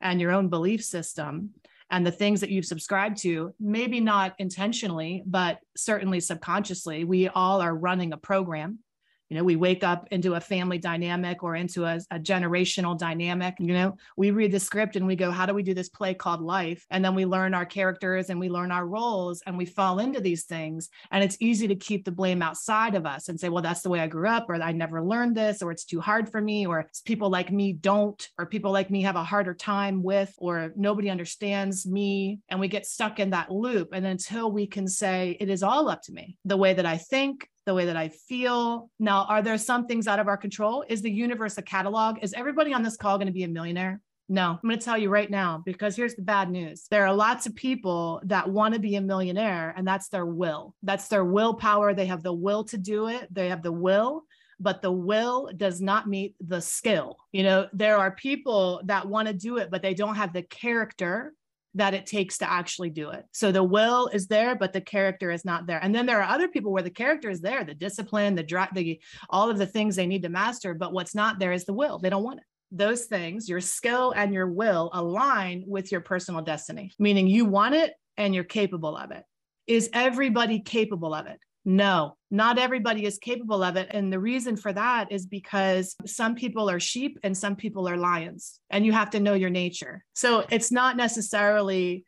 and 0.00 0.20
your 0.20 0.32
own 0.32 0.48
belief 0.48 0.82
system, 0.82 1.50
and 1.90 2.06
the 2.06 2.12
things 2.12 2.40
that 2.40 2.50
you've 2.50 2.64
subscribed 2.64 3.18
to, 3.18 3.54
maybe 3.60 4.00
not 4.00 4.34
intentionally, 4.38 5.22
but 5.26 5.60
certainly 5.76 6.20
subconsciously. 6.20 7.04
We 7.04 7.28
all 7.28 7.60
are 7.60 7.74
running 7.74 8.12
a 8.12 8.16
program 8.16 8.80
you 9.28 9.36
know 9.36 9.44
we 9.44 9.56
wake 9.56 9.84
up 9.84 10.06
into 10.10 10.34
a 10.34 10.40
family 10.40 10.78
dynamic 10.78 11.42
or 11.42 11.56
into 11.56 11.84
a, 11.84 12.00
a, 12.10 12.18
generational 12.18 12.98
dynamic 12.98 13.56
you 13.58 13.72
know? 13.72 13.96
We 14.16 14.30
read 14.30 14.52
the 14.52 14.60
script 14.60 14.96
and 14.96 15.06
we 15.06 15.16
go 15.16 15.30
how 15.30 15.46
do 15.46 15.54
we 15.54 15.62
do 15.62 15.74
this 15.74 15.88
play 15.88 16.14
called 16.14 16.40
life? 16.40 16.86
And 16.90 17.04
then 17.04 17.14
we 17.14 17.26
learn 17.26 17.54
our 17.54 17.66
characters 17.66 18.30
and 18.30 18.38
we 18.38 18.48
learn 18.48 18.70
our 18.70 18.86
roles 18.86 19.42
and 19.46 19.56
we 19.56 19.64
fall 19.64 19.98
into 19.98 20.20
these 20.20 20.44
things. 20.44 20.88
And 21.10 21.22
it's 21.22 21.36
easy 21.40 21.68
to 21.68 21.74
keep 21.74 22.04
the 22.04 22.12
blame 22.12 22.42
outside 22.42 22.94
of 22.94 23.06
us 23.06 23.28
and 23.28 23.38
say 23.38 23.48
well 23.48 23.62
that's 23.62 23.82
the 23.82 23.88
way 23.88 24.00
i 24.00 24.06
grew 24.06 24.28
up 24.28 24.48
or 24.48 24.60
i 24.62 24.72
never 24.72 25.02
learned 25.02 25.36
this 25.36 25.62
or 25.62 25.70
it's 25.70 25.84
too 25.84 26.00
hard 26.00 26.28
for 26.28 26.40
me 26.40 26.66
or 26.66 26.88
people 27.04 27.30
like 27.30 27.50
me 27.50 27.72
don't 27.72 28.28
or 28.38 28.46
people 28.46 28.72
like 28.72 28.90
me 28.90 29.02
have 29.02 29.16
a 29.16 29.24
harder 29.24 29.54
time 29.54 30.02
with 30.02 30.32
or 30.38 30.72
nobody 30.76 31.10
understands 31.10 31.86
me 31.86 32.40
and 32.48 32.60
we 32.60 32.68
get 32.68 32.86
stuck 32.86 33.18
in 33.20 33.30
that 33.30 33.50
loop. 33.50 33.90
And 33.92 34.06
until 34.06 34.50
we 34.50 34.66
can 34.66 34.88
say 34.88 35.36
it 35.40 35.48
is 35.48 35.62
all 35.62 35.88
up 35.88 36.02
to 36.02 36.12
me 36.12 36.36
the 36.44 36.56
way 36.56 36.74
that 36.74 36.86
i 36.86 36.96
think 36.96 37.48
the 37.66 37.74
way 37.74 37.86
that 37.86 37.96
I 37.96 38.08
feel. 38.08 38.90
Now, 38.98 39.26
are 39.28 39.42
there 39.42 39.58
some 39.58 39.86
things 39.86 40.06
out 40.06 40.20
of 40.20 40.28
our 40.28 40.36
control? 40.36 40.84
Is 40.88 41.02
the 41.02 41.10
universe 41.10 41.58
a 41.58 41.62
catalog? 41.62 42.18
Is 42.22 42.32
everybody 42.32 42.72
on 42.72 42.82
this 42.82 42.96
call 42.96 43.18
going 43.18 43.26
to 43.26 43.32
be 43.32 43.42
a 43.42 43.48
millionaire? 43.48 44.00
No, 44.28 44.52
I'm 44.52 44.68
going 44.68 44.78
to 44.78 44.84
tell 44.84 44.98
you 44.98 45.08
right 45.08 45.30
now 45.30 45.62
because 45.64 45.94
here's 45.94 46.14
the 46.14 46.22
bad 46.22 46.50
news. 46.50 46.86
There 46.90 47.06
are 47.06 47.14
lots 47.14 47.46
of 47.46 47.54
people 47.54 48.20
that 48.24 48.48
want 48.48 48.74
to 48.74 48.80
be 48.80 48.96
a 48.96 49.00
millionaire, 49.00 49.72
and 49.76 49.86
that's 49.86 50.08
their 50.08 50.26
will. 50.26 50.74
That's 50.82 51.08
their 51.08 51.24
willpower. 51.24 51.94
They 51.94 52.06
have 52.06 52.22
the 52.22 52.32
will 52.32 52.64
to 52.64 52.78
do 52.78 53.08
it, 53.08 53.32
they 53.32 53.50
have 53.50 53.62
the 53.62 53.72
will, 53.72 54.24
but 54.58 54.82
the 54.82 54.90
will 54.90 55.50
does 55.56 55.80
not 55.80 56.08
meet 56.08 56.34
the 56.40 56.60
skill. 56.60 57.18
You 57.30 57.44
know, 57.44 57.68
there 57.72 57.98
are 57.98 58.10
people 58.10 58.80
that 58.86 59.06
want 59.06 59.28
to 59.28 59.34
do 59.34 59.58
it, 59.58 59.70
but 59.70 59.82
they 59.82 59.94
don't 59.94 60.16
have 60.16 60.32
the 60.32 60.42
character 60.42 61.32
that 61.76 61.94
it 61.94 62.06
takes 62.06 62.38
to 62.38 62.50
actually 62.50 62.90
do 62.90 63.10
it. 63.10 63.24
So 63.32 63.52
the 63.52 63.62
will 63.62 64.08
is 64.08 64.26
there, 64.26 64.56
but 64.56 64.72
the 64.72 64.80
character 64.80 65.30
is 65.30 65.44
not 65.44 65.66
there. 65.66 65.78
And 65.82 65.94
then 65.94 66.06
there 66.06 66.20
are 66.20 66.34
other 66.34 66.48
people 66.48 66.72
where 66.72 66.82
the 66.82 66.90
character 66.90 67.30
is 67.30 67.40
there, 67.40 67.64
the 67.64 67.74
discipline, 67.74 68.34
the 68.34 68.42
drive, 68.42 68.74
the 68.74 69.00
all 69.30 69.50
of 69.50 69.58
the 69.58 69.66
things 69.66 69.94
they 69.94 70.06
need 70.06 70.22
to 70.22 70.28
master, 70.28 70.74
but 70.74 70.92
what's 70.92 71.14
not 71.14 71.38
there 71.38 71.52
is 71.52 71.64
the 71.64 71.74
will. 71.74 71.98
They 71.98 72.10
don't 72.10 72.24
want 72.24 72.40
it. 72.40 72.44
Those 72.72 73.04
things, 73.04 73.48
your 73.48 73.60
skill 73.60 74.12
and 74.16 74.34
your 74.34 74.50
will 74.50 74.90
align 74.92 75.64
with 75.66 75.92
your 75.92 76.00
personal 76.00 76.42
destiny, 76.42 76.92
meaning 76.98 77.26
you 77.26 77.44
want 77.44 77.74
it 77.74 77.92
and 78.16 78.34
you're 78.34 78.44
capable 78.44 78.96
of 78.96 79.10
it. 79.10 79.22
Is 79.66 79.90
everybody 79.92 80.60
capable 80.60 81.14
of 81.14 81.26
it? 81.26 81.38
No, 81.68 82.16
not 82.30 82.60
everybody 82.60 83.04
is 83.04 83.18
capable 83.18 83.64
of 83.64 83.74
it. 83.74 83.88
And 83.90 84.12
the 84.12 84.20
reason 84.20 84.56
for 84.56 84.72
that 84.72 85.10
is 85.10 85.26
because 85.26 85.96
some 86.06 86.36
people 86.36 86.70
are 86.70 86.78
sheep 86.78 87.18
and 87.24 87.36
some 87.36 87.56
people 87.56 87.88
are 87.88 87.96
lions, 87.96 88.60
and 88.70 88.86
you 88.86 88.92
have 88.92 89.10
to 89.10 89.20
know 89.20 89.34
your 89.34 89.50
nature. 89.50 90.04
So 90.14 90.46
it's 90.48 90.70
not 90.70 90.96
necessarily 90.96 92.04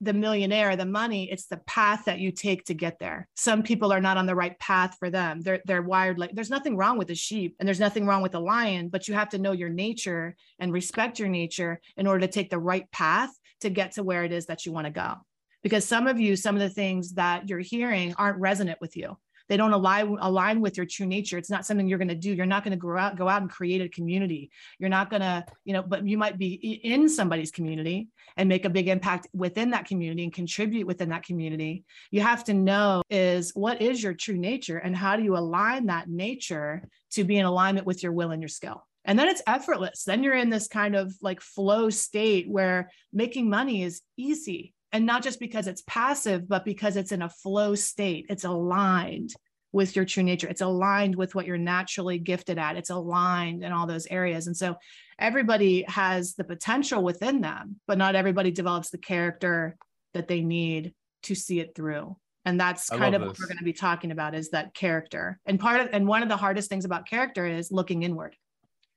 the 0.00 0.12
millionaire, 0.14 0.76
the 0.76 0.86
money, 0.86 1.28
it's 1.28 1.46
the 1.46 1.56
path 1.66 2.04
that 2.06 2.20
you 2.20 2.30
take 2.30 2.64
to 2.66 2.74
get 2.74 3.00
there. 3.00 3.28
Some 3.34 3.64
people 3.64 3.92
are 3.92 4.00
not 4.00 4.16
on 4.16 4.26
the 4.26 4.36
right 4.36 4.56
path 4.60 4.94
for 5.00 5.10
them. 5.10 5.40
They're 5.40 5.60
they're 5.66 5.82
wired 5.82 6.20
like 6.20 6.30
there's 6.32 6.48
nothing 6.48 6.76
wrong 6.76 6.96
with 6.96 7.10
a 7.10 7.16
sheep 7.16 7.56
and 7.58 7.66
there's 7.66 7.80
nothing 7.80 8.06
wrong 8.06 8.22
with 8.22 8.36
a 8.36 8.40
lion, 8.40 8.90
but 8.90 9.08
you 9.08 9.14
have 9.14 9.30
to 9.30 9.38
know 9.38 9.52
your 9.52 9.68
nature 9.70 10.36
and 10.60 10.72
respect 10.72 11.18
your 11.18 11.28
nature 11.28 11.80
in 11.96 12.06
order 12.06 12.26
to 12.26 12.32
take 12.32 12.48
the 12.48 12.60
right 12.60 12.88
path 12.92 13.30
to 13.62 13.70
get 13.70 13.92
to 13.92 14.04
where 14.04 14.22
it 14.22 14.30
is 14.30 14.46
that 14.46 14.64
you 14.64 14.72
want 14.72 14.86
to 14.86 14.92
go 14.92 15.16
because 15.62 15.84
some 15.84 16.06
of 16.06 16.18
you, 16.18 16.36
some 16.36 16.54
of 16.54 16.60
the 16.60 16.70
things 16.70 17.12
that 17.14 17.48
you're 17.48 17.58
hearing 17.58 18.14
aren't 18.16 18.38
resonant 18.38 18.80
with 18.80 18.96
you. 18.96 19.16
They 19.50 19.56
don't 19.56 19.72
align 19.72 20.16
align 20.20 20.60
with 20.60 20.76
your 20.76 20.86
true 20.86 21.06
nature. 21.06 21.36
It's 21.36 21.50
not 21.50 21.66
something 21.66 21.88
you're 21.88 21.98
going 21.98 22.06
to 22.06 22.14
do. 22.14 22.32
You're 22.32 22.46
not 22.46 22.62
going 22.62 22.70
to 22.70 22.78
go 22.78 22.96
out 22.96 23.16
go 23.16 23.28
out 23.28 23.42
and 23.42 23.50
create 23.50 23.82
a 23.82 23.88
community. 23.88 24.52
You're 24.78 24.88
not 24.88 25.10
going 25.10 25.22
to, 25.22 25.44
you 25.64 25.72
know, 25.72 25.82
but 25.82 26.06
you 26.06 26.16
might 26.16 26.38
be 26.38 26.54
in 26.54 27.08
somebody's 27.08 27.50
community 27.50 28.10
and 28.36 28.48
make 28.48 28.64
a 28.64 28.70
big 28.70 28.86
impact 28.86 29.26
within 29.34 29.70
that 29.70 29.86
community 29.86 30.22
and 30.22 30.32
contribute 30.32 30.86
within 30.86 31.08
that 31.08 31.24
community. 31.24 31.84
You 32.12 32.20
have 32.20 32.44
to 32.44 32.54
know 32.54 33.02
is 33.10 33.50
what 33.56 33.82
is 33.82 34.00
your 34.00 34.14
true 34.14 34.38
nature 34.38 34.78
and 34.78 34.94
how 34.94 35.16
do 35.16 35.24
you 35.24 35.36
align 35.36 35.86
that 35.86 36.08
nature 36.08 36.88
to 37.10 37.24
be 37.24 37.36
in 37.36 37.44
alignment 37.44 37.88
with 37.88 38.04
your 38.04 38.12
will 38.12 38.30
and 38.30 38.40
your 38.40 38.48
skill. 38.48 38.86
And 39.04 39.18
then 39.18 39.26
it's 39.26 39.42
effortless. 39.48 40.04
Then 40.04 40.22
you're 40.22 40.36
in 40.36 40.50
this 40.50 40.68
kind 40.68 40.94
of 40.94 41.12
like 41.20 41.40
flow 41.40 41.90
state 41.90 42.48
where 42.48 42.92
making 43.12 43.50
money 43.50 43.82
is 43.82 44.02
easy 44.16 44.74
and 44.92 45.06
not 45.06 45.22
just 45.22 45.40
because 45.40 45.66
it's 45.66 45.82
passive, 45.86 46.48
but 46.48 46.64
because 46.64 46.96
it's 46.96 47.12
in 47.12 47.22
a 47.22 47.28
flow 47.28 47.74
state. 47.74 48.26
It's 48.28 48.44
aligned 48.44 49.34
with 49.72 49.94
your 49.94 50.04
true 50.04 50.22
nature. 50.22 50.48
It's 50.48 50.62
aligned 50.62 51.14
with 51.14 51.34
what 51.34 51.46
you're 51.46 51.58
naturally 51.58 52.18
gifted 52.18 52.58
at. 52.58 52.76
It's 52.76 52.90
aligned 52.90 53.62
in 53.62 53.72
all 53.72 53.86
those 53.86 54.06
areas. 54.06 54.46
And 54.48 54.56
so 54.56 54.76
everybody 55.18 55.84
has 55.86 56.34
the 56.34 56.44
potential 56.44 57.02
within 57.02 57.40
them, 57.40 57.76
but 57.86 57.98
not 57.98 58.16
everybody 58.16 58.50
develops 58.50 58.90
the 58.90 58.98
character 58.98 59.76
that 60.12 60.26
they 60.26 60.40
need 60.40 60.92
to 61.24 61.34
see 61.34 61.60
it 61.60 61.74
through. 61.74 62.16
And 62.44 62.58
that's 62.58 62.88
kind 62.88 63.14
of 63.14 63.20
this. 63.20 63.28
what 63.28 63.38
we're 63.38 63.46
going 63.46 63.58
to 63.58 63.64
be 63.64 63.72
talking 63.72 64.10
about 64.10 64.34
is 64.34 64.50
that 64.50 64.74
character. 64.74 65.38
And 65.46 65.60
part 65.60 65.80
of 65.80 65.88
and 65.92 66.08
one 66.08 66.22
of 66.22 66.28
the 66.28 66.36
hardest 66.36 66.68
things 66.68 66.84
about 66.84 67.06
character 67.06 67.46
is 67.46 67.70
looking 67.70 68.02
inward. 68.02 68.34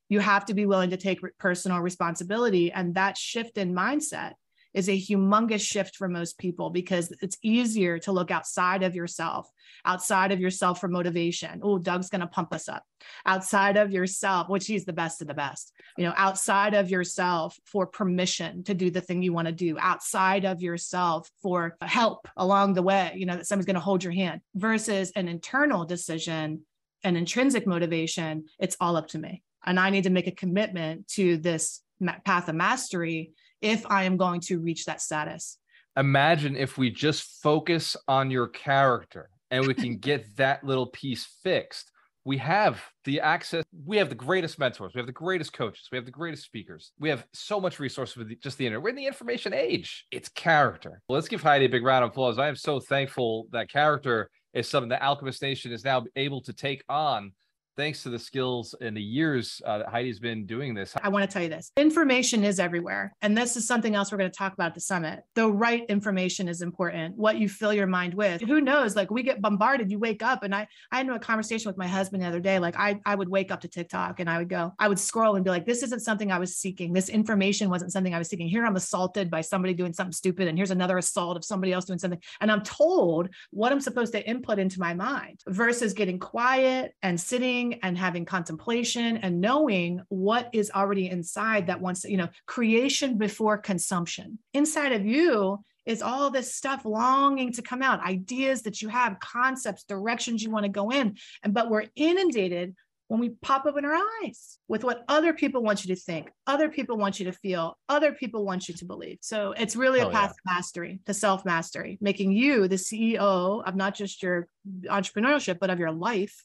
You 0.09 0.19
have 0.19 0.45
to 0.45 0.53
be 0.53 0.65
willing 0.65 0.91
to 0.91 0.97
take 0.97 1.19
personal 1.37 1.79
responsibility 1.79 2.71
and 2.71 2.95
that 2.95 3.17
shift 3.17 3.57
in 3.57 3.73
mindset 3.73 4.33
is 4.73 4.89
a 4.89 4.99
humongous 4.99 5.61
shift 5.61 5.95
for 5.95 6.07
most 6.07 6.37
people 6.37 6.69
because 6.69 7.13
it's 7.21 7.37
easier 7.43 7.99
to 7.99 8.11
look 8.11 8.31
outside 8.31 8.83
of 8.83 8.95
yourself, 8.95 9.49
outside 9.85 10.31
of 10.31 10.39
yourself 10.39 10.79
for 10.79 10.87
motivation. 10.87 11.59
Oh, 11.61 11.77
Doug's 11.77 12.09
going 12.09 12.21
to 12.21 12.27
pump 12.27 12.53
us 12.53 12.67
up. 12.67 12.83
Outside 13.25 13.77
of 13.77 13.91
yourself, 13.91 14.49
which 14.49 14.65
he's 14.65 14.85
the 14.85 14.93
best 14.93 15.21
of 15.21 15.27
the 15.27 15.33
best, 15.33 15.73
you 15.97 16.05
know, 16.05 16.13
outside 16.15 16.73
of 16.73 16.89
yourself 16.89 17.57
for 17.65 17.85
permission 17.85 18.63
to 18.63 18.73
do 18.73 18.89
the 18.89 19.01
thing 19.01 19.21
you 19.21 19.33
want 19.33 19.47
to 19.47 19.53
do, 19.53 19.77
outside 19.79 20.45
of 20.45 20.61
yourself 20.61 21.29
for 21.41 21.75
help 21.81 22.27
along 22.37 22.73
the 22.73 22.81
way, 22.81 23.13
you 23.15 23.25
know, 23.25 23.35
that 23.35 23.45
somebody's 23.45 23.65
going 23.65 23.75
to 23.75 23.81
hold 23.81 24.03
your 24.03 24.13
hand 24.13 24.41
versus 24.55 25.11
an 25.15 25.27
internal 25.27 25.85
decision, 25.85 26.61
an 27.03 27.15
intrinsic 27.15 27.67
motivation. 27.67 28.45
It's 28.59 28.77
all 28.79 28.95
up 28.95 29.09
to 29.09 29.19
me. 29.19 29.43
And 29.65 29.79
I 29.79 29.89
need 29.89 30.03
to 30.03 30.09
make 30.09 30.27
a 30.27 30.31
commitment 30.31 31.07
to 31.09 31.37
this 31.37 31.81
path 32.25 32.49
of 32.49 32.55
mastery 32.55 33.31
if 33.63 33.85
I 33.89 34.03
am 34.03 34.17
going 34.17 34.41
to 34.41 34.59
reach 34.59 34.85
that 34.85 35.01
status. 35.01 35.57
Imagine 35.97 36.55
if 36.55 36.77
we 36.77 36.91
just 36.91 37.41
focus 37.41 37.95
on 38.07 38.29
your 38.29 38.47
character 38.47 39.29
and 39.49 39.65
we 39.65 39.73
can 39.73 39.97
get 39.99 40.35
that 40.37 40.63
little 40.63 40.87
piece 40.87 41.25
fixed. 41.43 41.89
We 42.25 42.37
have 42.37 42.81
the 43.03 43.19
access, 43.19 43.65
we 43.85 43.97
have 43.97 44.07
the 44.09 44.15
greatest 44.15 44.57
mentors, 44.57 44.93
we 44.93 44.99
have 44.99 45.07
the 45.07 45.11
greatest 45.11 45.51
coaches, 45.51 45.89
we 45.91 45.97
have 45.97 46.05
the 46.05 46.11
greatest 46.11 46.43
speakers. 46.43 46.93
We 46.97 47.09
have 47.09 47.25
so 47.33 47.59
much 47.59 47.79
resources 47.79 48.15
with 48.15 48.39
just 48.39 48.57
the 48.57 48.65
internet. 48.65 48.83
We're 48.83 48.91
in 48.91 48.95
the 48.95 49.07
information 49.07 49.53
age. 49.53 50.05
It's 50.09 50.29
character. 50.29 51.01
Well, 51.07 51.15
let's 51.15 51.27
give 51.27 51.41
Heidi 51.41 51.65
a 51.65 51.69
big 51.69 51.83
round 51.83 52.05
of 52.05 52.11
applause. 52.11 52.39
I 52.39 52.47
am 52.47 52.55
so 52.55 52.79
thankful 52.79 53.47
that 53.51 53.69
character 53.69 54.29
is 54.53 54.69
something 54.69 54.89
that 54.89 55.01
Alchemist 55.01 55.41
Nation 55.41 55.71
is 55.71 55.83
now 55.83 56.05
able 56.15 56.41
to 56.43 56.53
take 56.53 56.83
on 56.87 57.33
thanks 57.75 58.03
to 58.03 58.09
the 58.09 58.19
skills 58.19 58.75
and 58.81 58.95
the 58.95 59.01
years 59.01 59.61
uh, 59.65 59.79
that 59.79 59.87
Heidi's 59.87 60.19
been 60.19 60.45
doing 60.45 60.73
this. 60.73 60.93
I 61.01 61.09
want 61.09 61.27
to 61.27 61.31
tell 61.31 61.41
you 61.41 61.49
this 61.49 61.71
information 61.77 62.43
is 62.43 62.59
everywhere. 62.59 63.15
And 63.21 63.37
this 63.37 63.57
is 63.57 63.67
something 63.67 63.95
else 63.95 64.11
we're 64.11 64.17
going 64.17 64.31
to 64.31 64.37
talk 64.37 64.53
about 64.53 64.67
at 64.67 64.75
the 64.75 64.81
summit. 64.81 65.21
The 65.35 65.49
right 65.51 65.85
information 65.89 66.47
is 66.47 66.61
important, 66.61 67.15
what 67.17 67.37
you 67.37 67.49
fill 67.49 67.73
your 67.73 67.87
mind 67.87 68.13
with. 68.13 68.41
Who 68.41 68.61
knows? 68.61 68.95
Like 68.95 69.11
we 69.11 69.23
get 69.23 69.41
bombarded, 69.41 69.91
you 69.91 69.99
wake 69.99 70.23
up. 70.23 70.43
And 70.43 70.53
I, 70.53 70.67
I 70.91 70.97
had 70.97 71.09
a 71.09 71.19
conversation 71.19 71.69
with 71.69 71.77
my 71.77 71.87
husband 71.87 72.23
the 72.23 72.27
other 72.27 72.39
day. 72.39 72.59
Like 72.59 72.77
I, 72.77 72.99
I 73.05 73.15
would 73.15 73.29
wake 73.29 73.51
up 73.51 73.61
to 73.61 73.67
TikTok 73.67 74.19
and 74.19 74.29
I 74.29 74.37
would 74.37 74.49
go, 74.49 74.73
I 74.79 74.87
would 74.87 74.99
scroll 74.99 75.35
and 75.35 75.43
be 75.43 75.49
like, 75.49 75.65
this 75.65 75.83
isn't 75.83 76.01
something 76.01 76.31
I 76.31 76.39
was 76.39 76.55
seeking. 76.55 76.93
This 76.93 77.09
information 77.09 77.69
wasn't 77.69 77.91
something 77.91 78.13
I 78.13 78.19
was 78.19 78.29
seeking. 78.29 78.47
Here 78.47 78.65
I'm 78.65 78.75
assaulted 78.75 79.29
by 79.29 79.41
somebody 79.41 79.73
doing 79.73 79.93
something 79.93 80.13
stupid. 80.13 80.47
And 80.47 80.57
here's 80.57 80.71
another 80.71 80.97
assault 80.97 81.37
of 81.37 81.45
somebody 81.45 81.73
else 81.73 81.85
doing 81.85 81.99
something. 81.99 82.21
And 82.41 82.51
I'm 82.51 82.63
told 82.63 83.29
what 83.51 83.71
I'm 83.71 83.81
supposed 83.81 84.13
to 84.13 84.27
input 84.27 84.59
into 84.59 84.79
my 84.79 84.93
mind 84.93 85.41
versus 85.47 85.93
getting 85.93 86.19
quiet 86.19 86.93
and 87.01 87.19
sitting 87.19 87.62
and 87.81 87.97
having 87.97 88.25
contemplation 88.25 89.17
and 89.17 89.39
knowing 89.39 90.01
what 90.09 90.49
is 90.53 90.71
already 90.71 91.09
inside 91.09 91.67
that 91.67 91.79
wants, 91.79 92.03
you 92.03 92.17
know, 92.17 92.29
creation 92.45 93.17
before 93.17 93.57
consumption. 93.57 94.39
Inside 94.53 94.91
of 94.91 95.05
you 95.05 95.59
is 95.85 96.01
all 96.01 96.29
this 96.29 96.55
stuff 96.55 96.85
longing 96.85 97.51
to 97.53 97.61
come 97.61 97.81
out, 97.81 98.05
ideas 98.05 98.63
that 98.63 98.81
you 98.81 98.89
have, 98.89 99.19
concepts, 99.19 99.83
directions 99.83 100.41
you 100.41 100.51
want 100.51 100.65
to 100.65 100.69
go 100.69 100.91
in. 100.91 101.17
And 101.43 101.53
but 101.53 101.69
we're 101.69 101.87
inundated 101.95 102.75
when 103.07 103.19
we 103.19 103.29
pop 103.29 103.65
open 103.65 103.85
our 103.85 103.97
eyes 104.23 104.57
with 104.67 104.83
what 104.83 105.03
other 105.07 105.33
people 105.33 105.61
want 105.61 105.85
you 105.85 105.93
to 105.93 106.01
think, 106.01 106.31
other 106.47 106.69
people 106.69 106.97
want 106.97 107.19
you 107.19 107.25
to 107.25 107.31
feel, 107.31 107.77
other 107.89 108.13
people 108.13 108.45
want 108.45 108.67
you 108.67 108.73
to 108.73 108.85
believe. 108.85 109.19
So 109.21 109.51
it's 109.51 109.75
really 109.75 109.99
a 109.99 110.07
oh, 110.07 110.09
path 110.09 110.33
yeah. 110.45 110.51
to 110.51 110.55
mastery, 110.55 110.99
to 111.05 111.13
self 111.13 111.45
mastery, 111.45 111.97
making 112.01 112.31
you 112.31 112.67
the 112.67 112.75
CEO 112.75 113.63
of 113.63 113.75
not 113.75 113.93
just 113.93 114.23
your 114.23 114.47
entrepreneurship, 114.85 115.59
but 115.59 115.69
of 115.69 115.79
your 115.79 115.91
life 115.91 116.43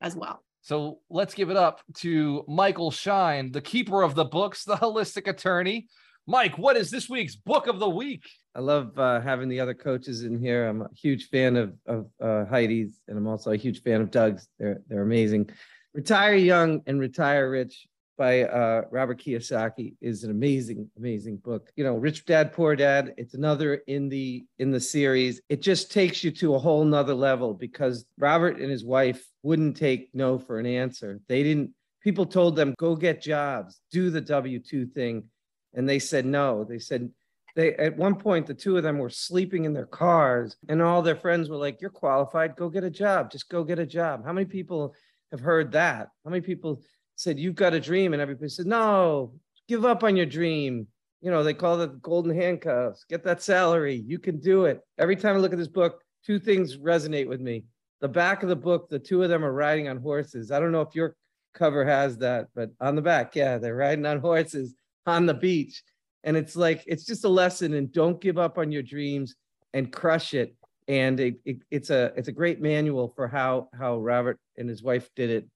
as 0.00 0.16
well. 0.16 0.42
So 0.62 1.00
let's 1.08 1.34
give 1.34 1.50
it 1.50 1.56
up 1.56 1.80
to 1.98 2.44
Michael 2.46 2.90
Shine, 2.90 3.50
the 3.50 3.60
keeper 3.60 4.02
of 4.02 4.14
the 4.14 4.24
books, 4.24 4.64
the 4.64 4.76
holistic 4.76 5.26
attorney. 5.28 5.88
Mike, 6.26 6.58
what 6.58 6.76
is 6.76 6.90
this 6.90 7.08
week's 7.08 7.34
book 7.34 7.66
of 7.66 7.78
the 7.78 7.88
week? 7.88 8.28
I 8.54 8.60
love 8.60 8.98
uh, 8.98 9.20
having 9.20 9.48
the 9.48 9.60
other 9.60 9.74
coaches 9.74 10.22
in 10.22 10.38
here. 10.38 10.68
I'm 10.68 10.82
a 10.82 10.88
huge 10.94 11.28
fan 11.28 11.56
of, 11.56 11.74
of 11.86 12.06
uh, 12.22 12.44
Heidi's, 12.44 13.00
and 13.08 13.16
I'm 13.16 13.26
also 13.26 13.52
a 13.52 13.56
huge 13.56 13.82
fan 13.82 14.00
of 14.00 14.10
Doug's. 14.10 14.46
They're 14.58 14.82
they're 14.88 15.02
amazing. 15.02 15.50
Retire 15.94 16.34
young 16.34 16.82
and 16.86 17.00
retire 17.00 17.50
rich 17.50 17.86
by 18.20 18.42
uh, 18.42 18.82
Robert 18.90 19.18
Kiyosaki 19.18 19.94
is 20.02 20.24
an 20.24 20.30
amazing, 20.30 20.90
amazing 20.98 21.38
book. 21.38 21.72
You 21.74 21.84
know, 21.84 21.94
Rich 21.94 22.26
Dad 22.26 22.52
Poor 22.52 22.76
Dad. 22.76 23.14
It's 23.16 23.32
another 23.32 23.76
in 23.86 24.10
the 24.10 24.44
in 24.58 24.70
the 24.70 24.78
series. 24.78 25.40
It 25.48 25.62
just 25.62 25.90
takes 25.90 26.22
you 26.22 26.30
to 26.32 26.54
a 26.54 26.58
whole 26.58 26.84
nother 26.84 27.14
level 27.14 27.54
because 27.54 28.04
Robert 28.18 28.58
and 28.60 28.70
his 28.70 28.84
wife 28.84 29.26
wouldn't 29.42 29.74
take 29.74 30.10
no 30.12 30.38
for 30.38 30.58
an 30.58 30.66
answer. 30.66 31.18
They 31.28 31.42
didn't. 31.42 31.70
People 32.02 32.26
told 32.26 32.56
them 32.56 32.74
go 32.78 32.94
get 32.94 33.22
jobs, 33.22 33.80
do 33.90 34.10
the 34.10 34.20
W 34.20 34.58
two 34.58 34.84
thing, 34.84 35.24
and 35.72 35.88
they 35.88 35.98
said 35.98 36.26
no. 36.26 36.62
They 36.62 36.78
said 36.78 37.10
they 37.56 37.74
at 37.76 37.96
one 37.96 38.16
point 38.16 38.46
the 38.46 38.52
two 38.52 38.76
of 38.76 38.82
them 38.82 38.98
were 38.98 39.08
sleeping 39.08 39.64
in 39.64 39.72
their 39.72 39.86
cars, 39.86 40.56
and 40.68 40.82
all 40.82 41.00
their 41.00 41.16
friends 41.16 41.48
were 41.48 41.56
like, 41.56 41.80
"You're 41.80 41.88
qualified. 41.88 42.54
Go 42.54 42.68
get 42.68 42.84
a 42.84 42.90
job. 42.90 43.30
Just 43.30 43.48
go 43.48 43.64
get 43.64 43.78
a 43.78 43.86
job." 43.86 44.26
How 44.26 44.34
many 44.34 44.44
people 44.44 44.94
have 45.30 45.40
heard 45.40 45.72
that? 45.72 46.08
How 46.22 46.30
many 46.30 46.42
people? 46.42 46.82
Said, 47.20 47.38
You've 47.38 47.54
got 47.54 47.74
a 47.74 47.80
dream. 47.80 48.12
And 48.12 48.22
everybody 48.22 48.48
said, 48.48 48.66
No, 48.66 49.32
give 49.68 49.84
up 49.84 50.02
on 50.02 50.16
your 50.16 50.26
dream. 50.26 50.86
You 51.20 51.30
know, 51.30 51.42
they 51.42 51.54
call 51.54 51.80
it 51.82 52.00
golden 52.00 52.34
handcuffs. 52.34 53.04
Get 53.08 53.22
that 53.24 53.42
salary. 53.42 54.02
You 54.06 54.18
can 54.18 54.40
do 54.40 54.64
it. 54.64 54.80
Every 54.98 55.16
time 55.16 55.36
I 55.36 55.38
look 55.38 55.52
at 55.52 55.58
this 55.58 55.68
book, 55.68 56.00
two 56.24 56.38
things 56.38 56.78
resonate 56.78 57.28
with 57.28 57.40
me. 57.40 57.64
The 58.00 58.08
back 58.08 58.42
of 58.42 58.48
the 58.48 58.56
book, 58.56 58.88
the 58.88 58.98
two 58.98 59.22
of 59.22 59.28
them 59.28 59.44
are 59.44 59.52
riding 59.52 59.88
on 59.88 59.98
horses. 59.98 60.50
I 60.50 60.58
don't 60.58 60.72
know 60.72 60.80
if 60.80 60.94
your 60.94 61.14
cover 61.52 61.84
has 61.84 62.16
that, 62.18 62.48
but 62.54 62.70
on 62.80 62.96
the 62.96 63.02
back, 63.02 63.36
yeah, 63.36 63.58
they're 63.58 63.76
riding 63.76 64.06
on 64.06 64.20
horses 64.20 64.74
on 65.06 65.26
the 65.26 65.34
beach. 65.34 65.82
And 66.24 66.36
it's 66.36 66.56
like, 66.56 66.82
it's 66.86 67.04
just 67.04 67.24
a 67.24 67.28
lesson 67.28 67.74
and 67.74 67.92
don't 67.92 68.20
give 68.20 68.38
up 68.38 68.56
on 68.56 68.72
your 68.72 68.82
dreams 68.82 69.34
and 69.74 69.92
crush 69.92 70.32
it. 70.32 70.54
And 70.88 71.20
it, 71.20 71.40
it, 71.44 71.58
it's 71.70 71.90
a 71.90 72.12
it's 72.16 72.26
a 72.26 72.32
great 72.32 72.60
manual 72.60 73.08
for 73.08 73.28
how 73.28 73.68
how 73.78 73.98
Robert 73.98 74.40
and 74.56 74.68
his 74.68 74.82
wife 74.82 75.08
did 75.14 75.30
it 75.30 75.46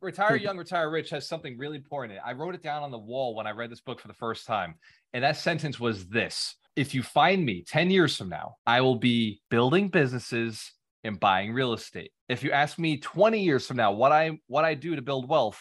Retire 0.00 0.36
Young, 0.36 0.56
Retire 0.56 0.90
Rich 0.90 1.10
has 1.10 1.26
something 1.26 1.58
really 1.58 1.76
important. 1.76 2.18
I 2.24 2.32
wrote 2.32 2.54
it 2.54 2.62
down 2.62 2.82
on 2.82 2.90
the 2.90 2.98
wall 2.98 3.34
when 3.34 3.46
I 3.46 3.50
read 3.50 3.70
this 3.70 3.80
book 3.80 4.00
for 4.00 4.08
the 4.08 4.14
first 4.14 4.46
time. 4.46 4.76
And 5.12 5.24
that 5.24 5.36
sentence 5.36 5.80
was 5.80 6.06
this 6.06 6.56
If 6.76 6.94
you 6.94 7.02
find 7.02 7.44
me 7.44 7.64
10 7.66 7.90
years 7.90 8.16
from 8.16 8.28
now, 8.28 8.56
I 8.66 8.80
will 8.80 8.96
be 8.96 9.40
building 9.50 9.88
businesses 9.88 10.72
and 11.02 11.20
buying 11.20 11.52
real 11.52 11.72
estate. 11.72 12.12
If 12.28 12.42
you 12.42 12.50
ask 12.52 12.78
me 12.78 12.98
20 12.98 13.42
years 13.42 13.66
from 13.66 13.76
now 13.76 13.92
what 13.92 14.12
I 14.12 14.38
what 14.46 14.64
I 14.64 14.74
do 14.74 14.96
to 14.96 15.02
build 15.02 15.28
wealth, 15.28 15.60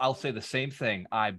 I'll 0.00 0.14
say 0.14 0.30
the 0.30 0.40
same 0.40 0.70
thing. 0.70 1.06
I 1.12 1.34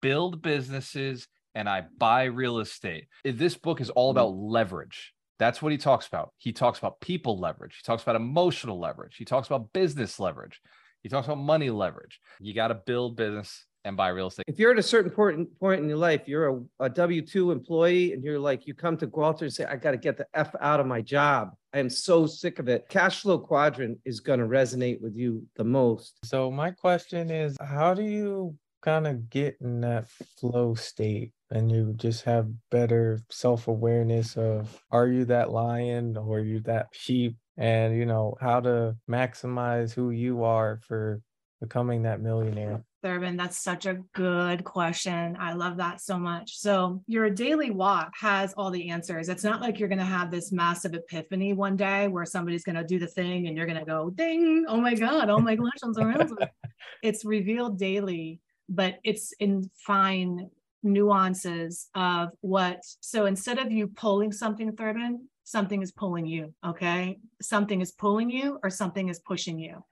build 0.00 0.42
businesses 0.42 1.26
and 1.54 1.68
I 1.68 1.84
buy 1.98 2.24
real 2.24 2.58
estate. 2.58 3.08
This 3.24 3.56
book 3.56 3.80
is 3.80 3.90
all 3.90 4.10
about 4.10 4.32
mm. 4.32 4.50
leverage. 4.50 5.12
That's 5.38 5.60
what 5.60 5.72
he 5.72 5.78
talks 5.78 6.06
about. 6.06 6.32
He 6.38 6.52
talks 6.52 6.78
about 6.78 7.00
people 7.00 7.40
leverage. 7.40 7.76
He 7.76 7.82
talks 7.82 8.02
about 8.02 8.16
emotional 8.16 8.78
leverage. 8.78 9.16
He 9.16 9.24
talks 9.24 9.48
about 9.48 9.72
business 9.72 10.20
leverage. 10.20 10.60
He 11.04 11.10
talks 11.10 11.26
about 11.26 11.38
money 11.38 11.68
leverage. 11.68 12.18
You 12.40 12.54
got 12.54 12.68
to 12.68 12.74
build 12.74 13.14
business 13.14 13.66
and 13.84 13.94
buy 13.94 14.08
real 14.08 14.28
estate. 14.28 14.44
If 14.48 14.58
you're 14.58 14.72
at 14.72 14.78
a 14.78 14.82
certain 14.82 15.10
point, 15.10 15.60
point 15.60 15.82
in 15.82 15.88
your 15.88 15.98
life, 15.98 16.22
you're 16.26 16.48
a, 16.48 16.84
a 16.86 16.88
W 16.88 17.20
2 17.20 17.52
employee 17.52 18.14
and 18.14 18.24
you're 18.24 18.38
like, 18.38 18.66
you 18.66 18.72
come 18.72 18.96
to 18.96 19.06
Gwalter 19.06 19.42
and 19.42 19.52
say, 19.52 19.66
I 19.66 19.76
got 19.76 19.90
to 19.90 19.98
get 19.98 20.16
the 20.16 20.26
F 20.32 20.54
out 20.62 20.80
of 20.80 20.86
my 20.86 21.02
job. 21.02 21.50
I 21.74 21.78
am 21.78 21.90
so 21.90 22.26
sick 22.26 22.58
of 22.58 22.68
it. 22.68 22.88
Cash 22.88 23.20
flow 23.20 23.38
quadrant 23.38 23.98
is 24.06 24.20
going 24.20 24.40
to 24.40 24.46
resonate 24.46 25.02
with 25.02 25.14
you 25.14 25.46
the 25.56 25.64
most. 25.64 26.18
So, 26.24 26.50
my 26.50 26.70
question 26.70 27.30
is, 27.30 27.54
how 27.60 27.92
do 27.92 28.02
you 28.02 28.56
kind 28.80 29.06
of 29.06 29.28
get 29.28 29.58
in 29.60 29.82
that 29.82 30.08
flow 30.38 30.74
state 30.74 31.32
and 31.50 31.70
you 31.70 31.92
just 31.96 32.24
have 32.24 32.48
better 32.70 33.20
self 33.30 33.68
awareness 33.68 34.36
of 34.36 34.82
are 34.90 35.08
you 35.08 35.26
that 35.26 35.50
lion 35.50 36.16
or 36.16 36.38
are 36.38 36.40
you 36.40 36.60
that 36.60 36.88
sheep? 36.92 37.36
And 37.56 37.96
you 37.96 38.06
know 38.06 38.36
how 38.40 38.60
to 38.60 38.96
maximize 39.08 39.92
who 39.92 40.10
you 40.10 40.44
are 40.44 40.80
for 40.82 41.20
becoming 41.60 42.02
that 42.02 42.20
millionaire 42.20 42.84
Thurman, 43.04 43.36
that's 43.36 43.58
such 43.58 43.84
a 43.84 43.98
good 44.14 44.64
question. 44.64 45.36
I 45.38 45.52
love 45.52 45.76
that 45.76 46.00
so 46.00 46.18
much. 46.18 46.58
So, 46.58 47.02
your 47.06 47.28
daily 47.28 47.70
walk 47.70 48.14
has 48.18 48.54
all 48.54 48.70
the 48.70 48.88
answers. 48.88 49.28
It's 49.28 49.44
not 49.44 49.60
like 49.60 49.78
you're 49.78 49.90
going 49.90 49.98
to 49.98 50.06
have 50.06 50.30
this 50.30 50.50
massive 50.52 50.94
epiphany 50.94 51.52
one 51.52 51.76
day 51.76 52.08
where 52.08 52.24
somebody's 52.24 52.64
going 52.64 52.76
to 52.76 52.84
do 52.84 52.98
the 52.98 53.06
thing 53.06 53.46
and 53.46 53.58
you're 53.58 53.66
going 53.66 53.78
to 53.78 53.84
go, 53.84 54.08
ding, 54.08 54.64
oh 54.68 54.78
my 54.78 54.94
God, 54.94 55.28
oh 55.28 55.38
my 55.38 55.54
gosh, 55.54 55.82
I'm 55.82 55.92
so 55.92 56.26
It's 57.02 57.26
revealed 57.26 57.78
daily, 57.78 58.40
but 58.70 59.00
it's 59.04 59.34
in 59.38 59.70
fine 59.76 60.48
nuances 60.82 61.88
of 61.94 62.30
what. 62.40 62.80
So, 63.00 63.26
instead 63.26 63.58
of 63.58 63.70
you 63.70 63.88
pulling 63.88 64.32
something, 64.32 64.74
Thurman, 64.74 65.28
something 65.44 65.82
is 65.82 65.92
pulling 65.92 66.26
you. 66.26 66.52
Okay. 66.66 67.18
Something 67.40 67.80
is 67.80 67.92
pulling 67.92 68.30
you 68.30 68.58
or 68.62 68.70
something 68.70 69.08
is 69.08 69.20
pushing 69.20 69.58
you. 69.58 69.84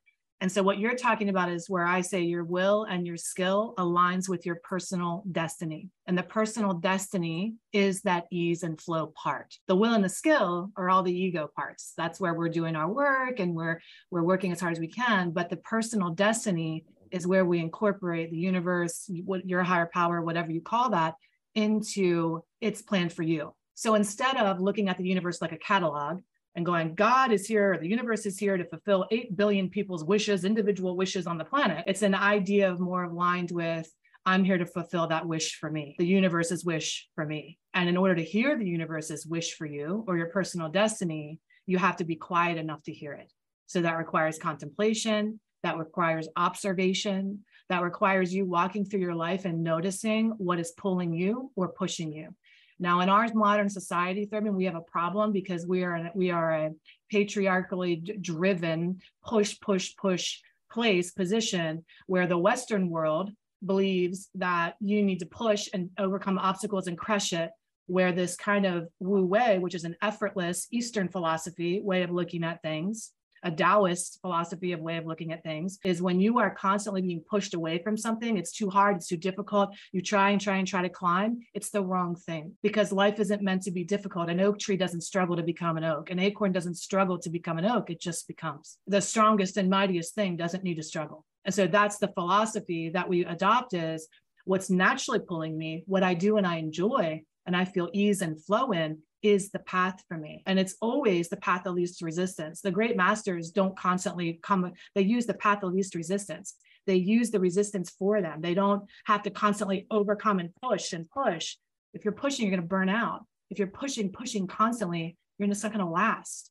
And 0.43 0.51
so 0.51 0.61
what 0.61 0.81
you're 0.81 0.97
talking 0.97 1.29
about 1.29 1.53
is 1.53 1.71
where 1.71 1.87
I 1.87 2.01
say 2.01 2.23
your 2.23 2.43
will 2.43 2.83
and 2.91 3.07
your 3.07 3.17
skill 3.17 3.75
aligns 3.79 4.29
with 4.29 4.45
your 4.45 4.57
personal 4.65 5.23
destiny. 5.31 5.89
And 6.09 6.19
the 6.19 6.25
personal 6.25 6.73
destiny 6.75 7.55
is 7.73 8.03
that 8.03 8.27
ease 8.33 8.65
and 8.65 8.81
flow 8.81 9.13
part. 9.15 9.55
The 9.69 9.77
will 9.77 9.95
and 9.95 10.05
the 10.05 10.09
skill 10.09 10.73
are 10.77 10.91
all 10.91 11.05
the 11.05 11.17
ego 11.17 11.49
parts. 11.55 11.93
That's 11.97 12.19
where 12.19 12.35
we're 12.35 12.49
doing 12.49 12.75
our 12.75 12.93
work 12.93 13.39
and 13.39 13.55
we're 13.55 13.81
we're 14.11 14.25
working 14.25 14.51
as 14.51 14.61
hard 14.61 14.73
as 14.73 14.81
we 14.81 14.89
can, 14.89 15.31
but 15.31 15.49
the 15.49 15.59
personal 15.59 16.11
destiny 16.11 16.87
is 17.13 17.25
where 17.25 17.45
we 17.45 17.61
incorporate 17.61 18.33
the 18.33 18.37
universe, 18.37 19.09
what 19.25 19.49
your 19.49 19.63
higher 19.63 19.89
power, 19.95 20.23
whatever 20.23 20.51
you 20.51 20.61
call 20.61 20.91
that, 20.91 21.15
into 21.55 22.43
its 22.61 22.83
plan 22.83 23.11
for 23.11 23.23
you. 23.23 23.55
So 23.83 23.97
instead 23.97 24.37
of 24.37 24.61
looking 24.61 24.89
at 24.89 24.97
the 24.97 25.09
universe 25.09 25.43
like 25.43 25.51
a 25.51 25.59
catalog 25.59 26.21
and 26.55 26.65
going, 26.65 26.95
God 26.95 27.33
is 27.33 27.49
here, 27.49 27.77
the 27.81 27.89
universe 27.89 28.27
is 28.27 28.39
here 28.39 28.57
to 28.57 28.65
fulfill 28.65 29.09
8 29.11 29.37
billion 29.37 29.69
people's 29.69 30.05
wishes, 30.05 30.45
individual 30.45 30.97
wishes 30.97 31.27
on 31.27 31.37
the 31.37 31.45
planet, 31.45 31.83
it's 31.89 32.03
an 32.03 32.15
idea 32.15 32.71
of 32.71 32.79
more 32.79 33.03
aligned 33.03 33.51
with, 33.51 33.91
I'm 34.25 34.45
here 34.45 34.57
to 34.57 34.67
fulfill 34.67 35.09
that 35.09 35.27
wish 35.27 35.57
for 35.57 35.69
me, 35.69 35.97
the 35.99 36.07
universe's 36.07 36.65
wish 36.65 37.09
for 37.17 37.27
me. 37.27 37.59
And 37.75 37.89
in 37.89 37.97
order 37.97 38.15
to 38.15 38.23
hear 38.23 38.57
the 38.57 38.65
universe's 38.65 39.27
wish 39.27 39.57
for 39.57 39.67
you 39.67 40.05
or 40.07 40.17
your 40.17 40.29
personal 40.29 40.69
destiny, 40.69 41.41
you 41.67 41.79
have 41.79 41.97
to 41.97 42.05
be 42.05 42.15
quiet 42.15 42.59
enough 42.59 42.85
to 42.85 42.93
hear 42.93 43.15
it. 43.15 43.33
So 43.67 43.81
that 43.81 43.99
requires 43.99 44.39
contemplation, 44.39 45.41
that 45.65 45.77
requires 45.77 46.29
observation, 46.37 47.41
that 47.69 47.83
requires 47.83 48.33
you 48.33 48.45
walking 48.45 48.85
through 48.85 49.01
your 49.01 49.17
life 49.17 49.45
and 49.45 49.65
noticing 49.65 50.31
what 50.39 50.61
is 50.61 50.71
pulling 50.77 51.13
you 51.13 51.51
or 51.57 51.73
pushing 51.73 52.13
you. 52.13 52.29
Now, 52.79 53.01
in 53.01 53.09
our 53.09 53.27
modern 53.35 53.69
society, 53.69 54.27
Thurman, 54.27 54.55
we 54.55 54.65
have 54.65 54.75
a 54.75 54.81
problem 54.81 55.33
because 55.33 55.67
we 55.67 55.85
are 55.85 56.11
we 56.15 56.31
are 56.31 56.53
a 56.53 56.71
patriarchally 57.11 57.97
driven 57.97 59.01
push, 59.25 59.59
push, 59.61 59.95
push 59.97 60.39
place 60.71 61.11
position 61.11 61.85
where 62.07 62.27
the 62.27 62.39
Western 62.39 62.89
world 62.89 63.31
believes 63.65 64.29
that 64.35 64.75
you 64.81 65.03
need 65.03 65.21
to 65.21 65.27
push 65.27 65.69
and 65.73 65.91
overcome 65.99 66.39
obstacles 66.39 66.87
and 66.87 66.99
crush 66.99 67.33
it. 67.33 67.51
Where 67.87 68.13
this 68.13 68.37
kind 68.37 68.65
of 68.65 68.89
Wu 69.01 69.27
Wei, 69.27 69.59
which 69.59 69.75
is 69.75 69.85
an 69.85 69.97
effortless 70.01 70.69
Eastern 70.71 71.09
philosophy 71.09 71.81
way 71.83 72.05
of 72.05 72.11
looking 72.11 72.45
at 72.45 72.63
things, 72.63 73.11
a 73.43 73.51
Taoist 73.51 74.21
philosophy 74.21 74.73
of 74.73 74.81
way 74.81 74.97
of 74.97 75.07
looking 75.07 75.33
at 75.33 75.43
things 75.43 75.79
is 75.85 76.03
when 76.03 76.21
you 76.21 76.39
are 76.39 76.51
constantly 76.51 77.03
being 77.03 77.23
pushed 77.29 77.55
away 77.55 77.83
from 77.83 77.97
something, 77.97 78.37
it's 78.37 78.53
too 78.53 78.71
hard, 78.71 78.97
it's 78.97 79.09
too 79.09 79.17
difficult. 79.17 79.71
You 79.93 80.01
try 80.01 80.31
and 80.31 80.41
try 80.41 80.57
and 80.57 80.67
try 80.67 80.83
to 80.83 80.89
climb, 80.89 81.41
it's 81.55 81.71
the 81.71 81.83
wrong 81.83 82.15
thing 82.15 82.53
because 82.63 82.93
life 82.93 83.19
isn't 83.19 83.43
meant 83.43 83.63
to 83.63 83.71
be 83.71 83.85
difficult. 83.85 84.31
An 84.31 84.41
oak 84.41 84.59
tree 84.59 84.77
doesn't 84.77 85.03
struggle 85.03 85.37
to 85.37 85.43
become 85.43 85.77
an 85.77 85.85
oak, 85.85 86.11
an 86.11 86.19
acorn 86.19 86.53
doesn't 86.53 86.77
struggle 86.77 87.19
to 87.19 87.31
become 87.31 87.59
an 87.59 87.65
oak, 87.65 87.91
it 87.91 88.01
just 88.01 88.29
becomes. 88.29 88.79
The 88.87 89.01
strongest 89.01 89.57
and 89.57 89.69
mightiest 89.69 90.15
thing 90.15 90.37
doesn't 90.37 90.65
need 90.65 90.77
to 90.77 90.83
struggle. 90.83 91.25
And 91.45 91.55
so 91.55 91.67
that's 91.67 91.99
the 91.99 92.09
philosophy 92.09 92.91
that 92.91 93.09
we 93.09 93.25
adopt 93.25 93.75
is 93.75 94.09
what's 94.45 94.71
naturally 94.71 95.21
pulling 95.21 95.57
me, 95.57 95.83
what 95.87 96.03
I 96.03 96.15
do 96.15 96.37
and 96.37 96.47
I 96.47 96.57
enjoy 96.57 97.23
and 97.47 97.57
I 97.57 97.65
feel 97.65 97.91
ease 97.93 98.23
and 98.23 98.43
flow 98.43 98.71
in 98.73 98.99
is 99.23 99.51
the 99.51 99.59
path 99.61 100.03
for 100.09 100.17
me. 100.17 100.43
And 100.47 100.59
it's 100.59 100.77
always 100.81 101.29
the 101.29 101.37
path 101.37 101.67
of 101.67 101.75
least 101.75 102.03
resistance. 102.03 102.61
The 102.61 102.71
great 102.71 102.97
masters 102.97 103.51
don't 103.51 103.77
constantly 103.77 104.41
come, 104.43 104.73
they 104.95 105.03
use 105.03 105.27
the 105.27 105.35
path 105.35 105.63
of 105.63 105.73
least 105.73 105.95
resistance. 105.95 106.55
They 106.87 106.97
use 106.97 107.31
the 107.31 107.41
resistance 107.41 107.91
for 107.91 108.21
them. 108.21 108.41
They 108.41 108.55
don't 108.55 108.85
have 109.05 109.23
to 109.23 109.31
constantly 109.31 109.87
overcome 109.91 110.41
and 110.41 110.51
push 110.57 110.93
and 110.93 111.09
push. 111.09 111.57
If 111.95 112.05
you're 112.05 112.13
pushing, 112.13 112.47
you're 112.47 112.57
going 112.57 112.63
to 112.63 112.69
burn 112.69 112.89
out. 112.89 113.25
If 113.51 113.59
you're 113.59 113.69
pushing, 113.69 114.11
pushing 114.11 114.47
constantly, 114.47 115.17
you're 115.39 115.49
just 115.49 115.63
not 115.63 115.73
going 115.73 115.85
to 115.85 115.91
last. 115.91 116.51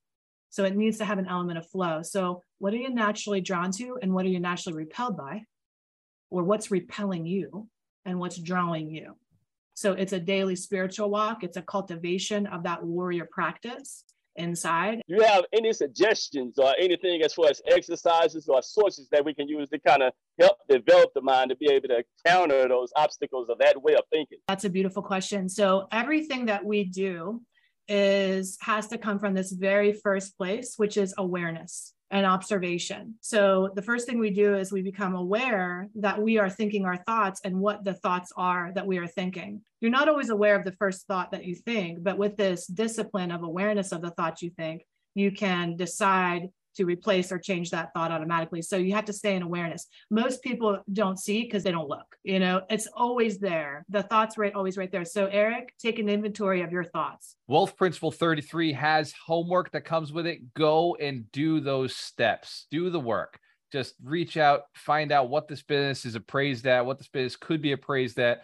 So 0.50 0.66
it 0.66 0.76
needs 0.76 0.98
to 1.00 1.06
have 1.06 1.18
an 1.18 1.28
element 1.28 1.58
of 1.58 1.68
flow. 1.70 2.02
So, 2.04 2.44
what 2.60 2.74
are 2.74 2.78
you 2.78 2.94
naturally 2.94 3.42
drawn 3.42 3.72
to, 3.72 3.98
and 4.02 4.14
what 4.14 4.26
are 4.26 4.30
you 4.30 4.40
naturally 4.40 4.78
repelled 4.78 5.18
by? 5.18 5.44
Or 6.30 6.44
what's 6.44 6.72
repelling 6.72 7.26
you, 7.26 7.68
and 8.06 8.20
what's 8.20 8.38
drawing 8.38 8.90
you? 8.90 9.16
So 9.82 9.94
it's 9.94 10.14
a 10.14 10.20
daily 10.20 10.56
spiritual 10.56 11.10
walk, 11.10 11.44
it's 11.44 11.58
a 11.58 11.62
cultivation 11.64 12.46
of 12.46 12.62
that 12.66 12.84
warrior 12.84 13.28
practice 13.32 14.04
inside. 14.36 15.02
Do 15.08 15.16
you 15.16 15.24
have 15.24 15.46
any 15.54 15.74
suggestions 15.74 16.60
or 16.60 16.76
anything 16.78 17.24
as 17.24 17.34
far 17.34 17.50
as 17.50 17.64
exercises 17.66 18.48
or 18.48 18.62
sources 18.62 19.10
that 19.12 19.26
we 19.26 19.34
can 19.34 19.48
use 19.48 19.70
to 19.72 19.80
kind 19.80 20.04
of 20.04 20.14
help 20.40 20.58
develop 20.70 21.10
the 21.16 21.22
mind 21.22 21.50
to 21.50 21.56
be 21.56 21.66
able 21.72 21.88
to 21.88 22.04
counter 22.28 22.68
those 22.68 22.92
obstacles 22.96 23.50
of 23.50 23.58
that 23.58 23.82
way 23.82 23.96
of 23.96 24.04
thinking? 24.12 24.38
That's 24.48 24.66
a 24.66 24.70
beautiful 24.70 25.02
question. 25.02 25.50
So 25.50 25.88
everything 25.92 26.46
that 26.46 26.64
we 26.64 26.84
do 26.84 27.42
is 27.88 28.60
has 28.62 28.86
to 28.90 29.00
come 29.00 29.18
from 29.18 29.34
this 29.34 29.52
very 29.52 29.94
first 29.94 30.38
place, 30.38 30.76
which 30.78 30.96
is 30.96 31.16
awareness. 31.18 31.96
And 32.12 32.26
observation. 32.26 33.16
So 33.22 33.72
the 33.74 33.82
first 33.82 34.06
thing 34.06 34.20
we 34.20 34.32
do 34.32 34.56
is 34.56 34.72
we 34.72 34.82
become 34.82 35.16
aware 35.16 35.88
that 35.96 36.22
we 36.22 36.38
are 36.38 36.50
thinking 36.50 36.86
our 36.86 36.98
thoughts 36.98 37.42
and 37.46 37.60
what 37.60 37.84
the 37.84 37.94
thoughts 37.94 38.34
are 38.36 38.72
that 38.76 38.86
we 38.86 38.98
are 38.98 39.08
thinking. 39.08 39.62
You're 39.80 39.92
not 39.92 40.10
always 40.10 40.30
aware 40.30 40.56
of 40.56 40.66
the 40.66 40.74
first 40.74 41.08
thought 41.08 41.32
that 41.32 41.46
you 41.46 41.56
think, 41.56 42.04
but 42.04 42.18
with 42.18 42.36
this 42.36 42.68
discipline 42.68 43.32
of 43.32 43.44
awareness 43.44 43.94
of 43.94 44.02
the 44.02 44.12
thoughts 44.12 44.42
you 44.42 44.52
think, 44.52 44.86
you 45.16 45.32
can 45.32 45.78
decide 45.78 46.50
to 46.76 46.86
replace 46.86 47.32
or 47.32 47.40
change 47.40 47.70
that 47.72 47.90
thought 47.94 48.12
automatically. 48.12 48.62
So 48.62 48.78
you 48.78 48.94
have 48.94 49.06
to 49.06 49.14
stay 49.14 49.36
in 49.36 49.42
awareness. 49.42 49.88
Most 50.10 50.42
people 50.42 50.80
don't 50.92 51.20
see 51.20 51.44
because 51.44 51.64
they 51.64 51.72
don't 51.72 51.90
look. 51.90 52.16
You 52.24 52.40
know, 52.40 52.62
it's 52.70 52.88
always 52.88 53.40
there. 53.40 53.86
The 53.90 54.04
thoughts 54.04 54.38
right 54.38 54.54
always 54.54 54.78
right 54.78 54.92
there. 54.92 55.06
So 55.06 55.28
Eric, 55.28 55.74
take 55.80 56.00
an 56.00 56.10
inventory 56.10 56.62
of 56.62 56.72
your 56.72 56.84
thoughts. 56.84 57.36
Wealth 57.48 57.76
Principle 57.76 58.12
33 58.12 58.74
has 58.74 59.14
homework 59.26 59.72
that 59.72 59.82
comes 59.82 60.12
with 60.12 60.28
it. 60.28 60.54
Go 60.54 60.96
and 60.96 61.32
do 61.32 61.60
those 61.60 61.96
steps. 61.96 62.68
Do 62.72 62.90
the 62.90 63.00
work. 63.00 63.40
Just 63.72 63.96
reach 64.04 64.36
out, 64.36 64.64
find 64.76 65.12
out 65.14 65.30
what 65.30 65.48
this 65.48 65.64
business 65.64 66.06
is 66.06 66.16
appraised 66.16 66.68
at, 66.68 66.86
what 66.86 66.98
this 66.98 67.08
business 67.08 67.38
could 67.38 67.62
be 67.62 67.72
appraised 67.72 68.20
at 68.20 68.42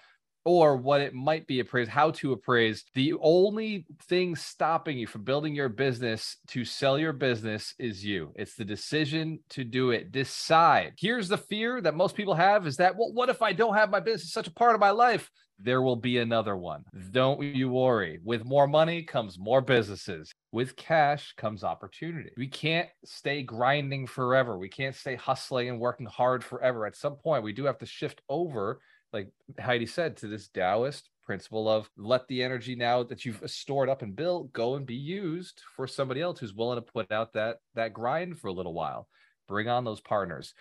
or 0.48 0.78
what 0.78 1.02
it 1.02 1.14
might 1.14 1.46
be 1.46 1.60
appraised, 1.60 1.92
how 1.92 2.10
to 2.10 2.32
appraise. 2.32 2.86
The 2.94 3.16
only 3.20 3.86
thing 4.04 4.34
stopping 4.34 4.98
you 4.98 5.06
from 5.06 5.26
building 5.26 5.54
your 5.54 5.68
business 5.68 6.38
to 6.48 6.64
sell 6.64 6.98
your 6.98 7.12
business 7.12 7.76
is 7.78 8.06
you. 8.06 8.32
It's 8.34 8.56
the 8.56 8.64
decision 8.64 9.40
to 9.50 9.66
do 9.66 9.92
it. 9.92 10.14
Decide. 10.14 10.94
Here's 10.98 11.28
the 11.28 11.38
fear 11.38 11.82
that 11.82 11.96
most 11.96 12.16
people 12.16 12.34
have 12.34 12.66
is 12.66 12.78
that, 12.78 12.96
well, 12.96 13.12
what 13.12 13.28
if 13.28 13.42
I 13.42 13.52
don't 13.52 13.76
have 13.76 13.90
my 13.90 14.00
business 14.00 14.32
such 14.32 14.48
a 14.48 14.54
part 14.54 14.74
of 14.74 14.80
my 14.80 14.92
life? 14.92 15.30
There 15.60 15.82
will 15.82 15.96
be 15.98 16.20
another 16.20 16.56
one. 16.56 16.86
Don't 17.12 17.44
you 17.44 17.70
worry. 17.70 18.20
With 18.24 18.46
more 18.46 18.68
money 18.68 19.04
comes 19.04 19.38
more 19.38 19.60
businesses. 19.60 20.32
With 20.54 20.78
cash 20.78 21.34
comes 21.36 21.64
opportunity. 21.64 22.30
We 22.38 22.48
can't 22.48 22.88
stay 23.04 23.42
grinding 23.42 24.08
forever. 24.08 24.58
We 24.58 24.70
can't 24.70 24.96
stay 24.96 25.16
hustling 25.16 25.68
and 25.68 25.80
working 25.80 26.06
hard 26.06 26.44
forever. 26.44 26.86
At 26.86 26.96
some 26.96 27.16
point, 27.16 27.44
we 27.44 27.54
do 27.54 27.66
have 27.66 27.80
to 27.80 27.86
shift 27.86 28.22
over 28.30 28.80
like 29.14 29.30
Heidi 29.60 29.86
said, 29.86 30.18
to 30.18 30.28
this 30.28 30.50
Taoist 30.50 31.10
principle 31.24 31.68
of 31.68 31.90
let 31.98 32.28
the 32.28 32.42
energy 32.42 32.76
now 32.76 33.04
that 33.04 33.26
you've 33.26 33.42
stored 33.46 33.90
up 33.90 34.02
and 34.02 34.16
built 34.16 34.52
go 34.54 34.76
and 34.76 34.86
be 34.86 34.96
used 34.96 35.62
for 35.76 35.86
somebody 35.86 36.22
else 36.22 36.40
who's 36.40 36.54
willing 36.54 36.78
to 36.78 36.92
put 36.94 37.12
out 37.12 37.34
that 37.34 37.58
that 37.76 37.94
grind 37.94 38.40
for 38.40 38.48
a 38.48 38.54
little 38.54 38.74
while. 38.74 39.08
Bring 39.48 39.68
on 39.68 39.84
those 39.84 40.02
partners. 40.02 40.54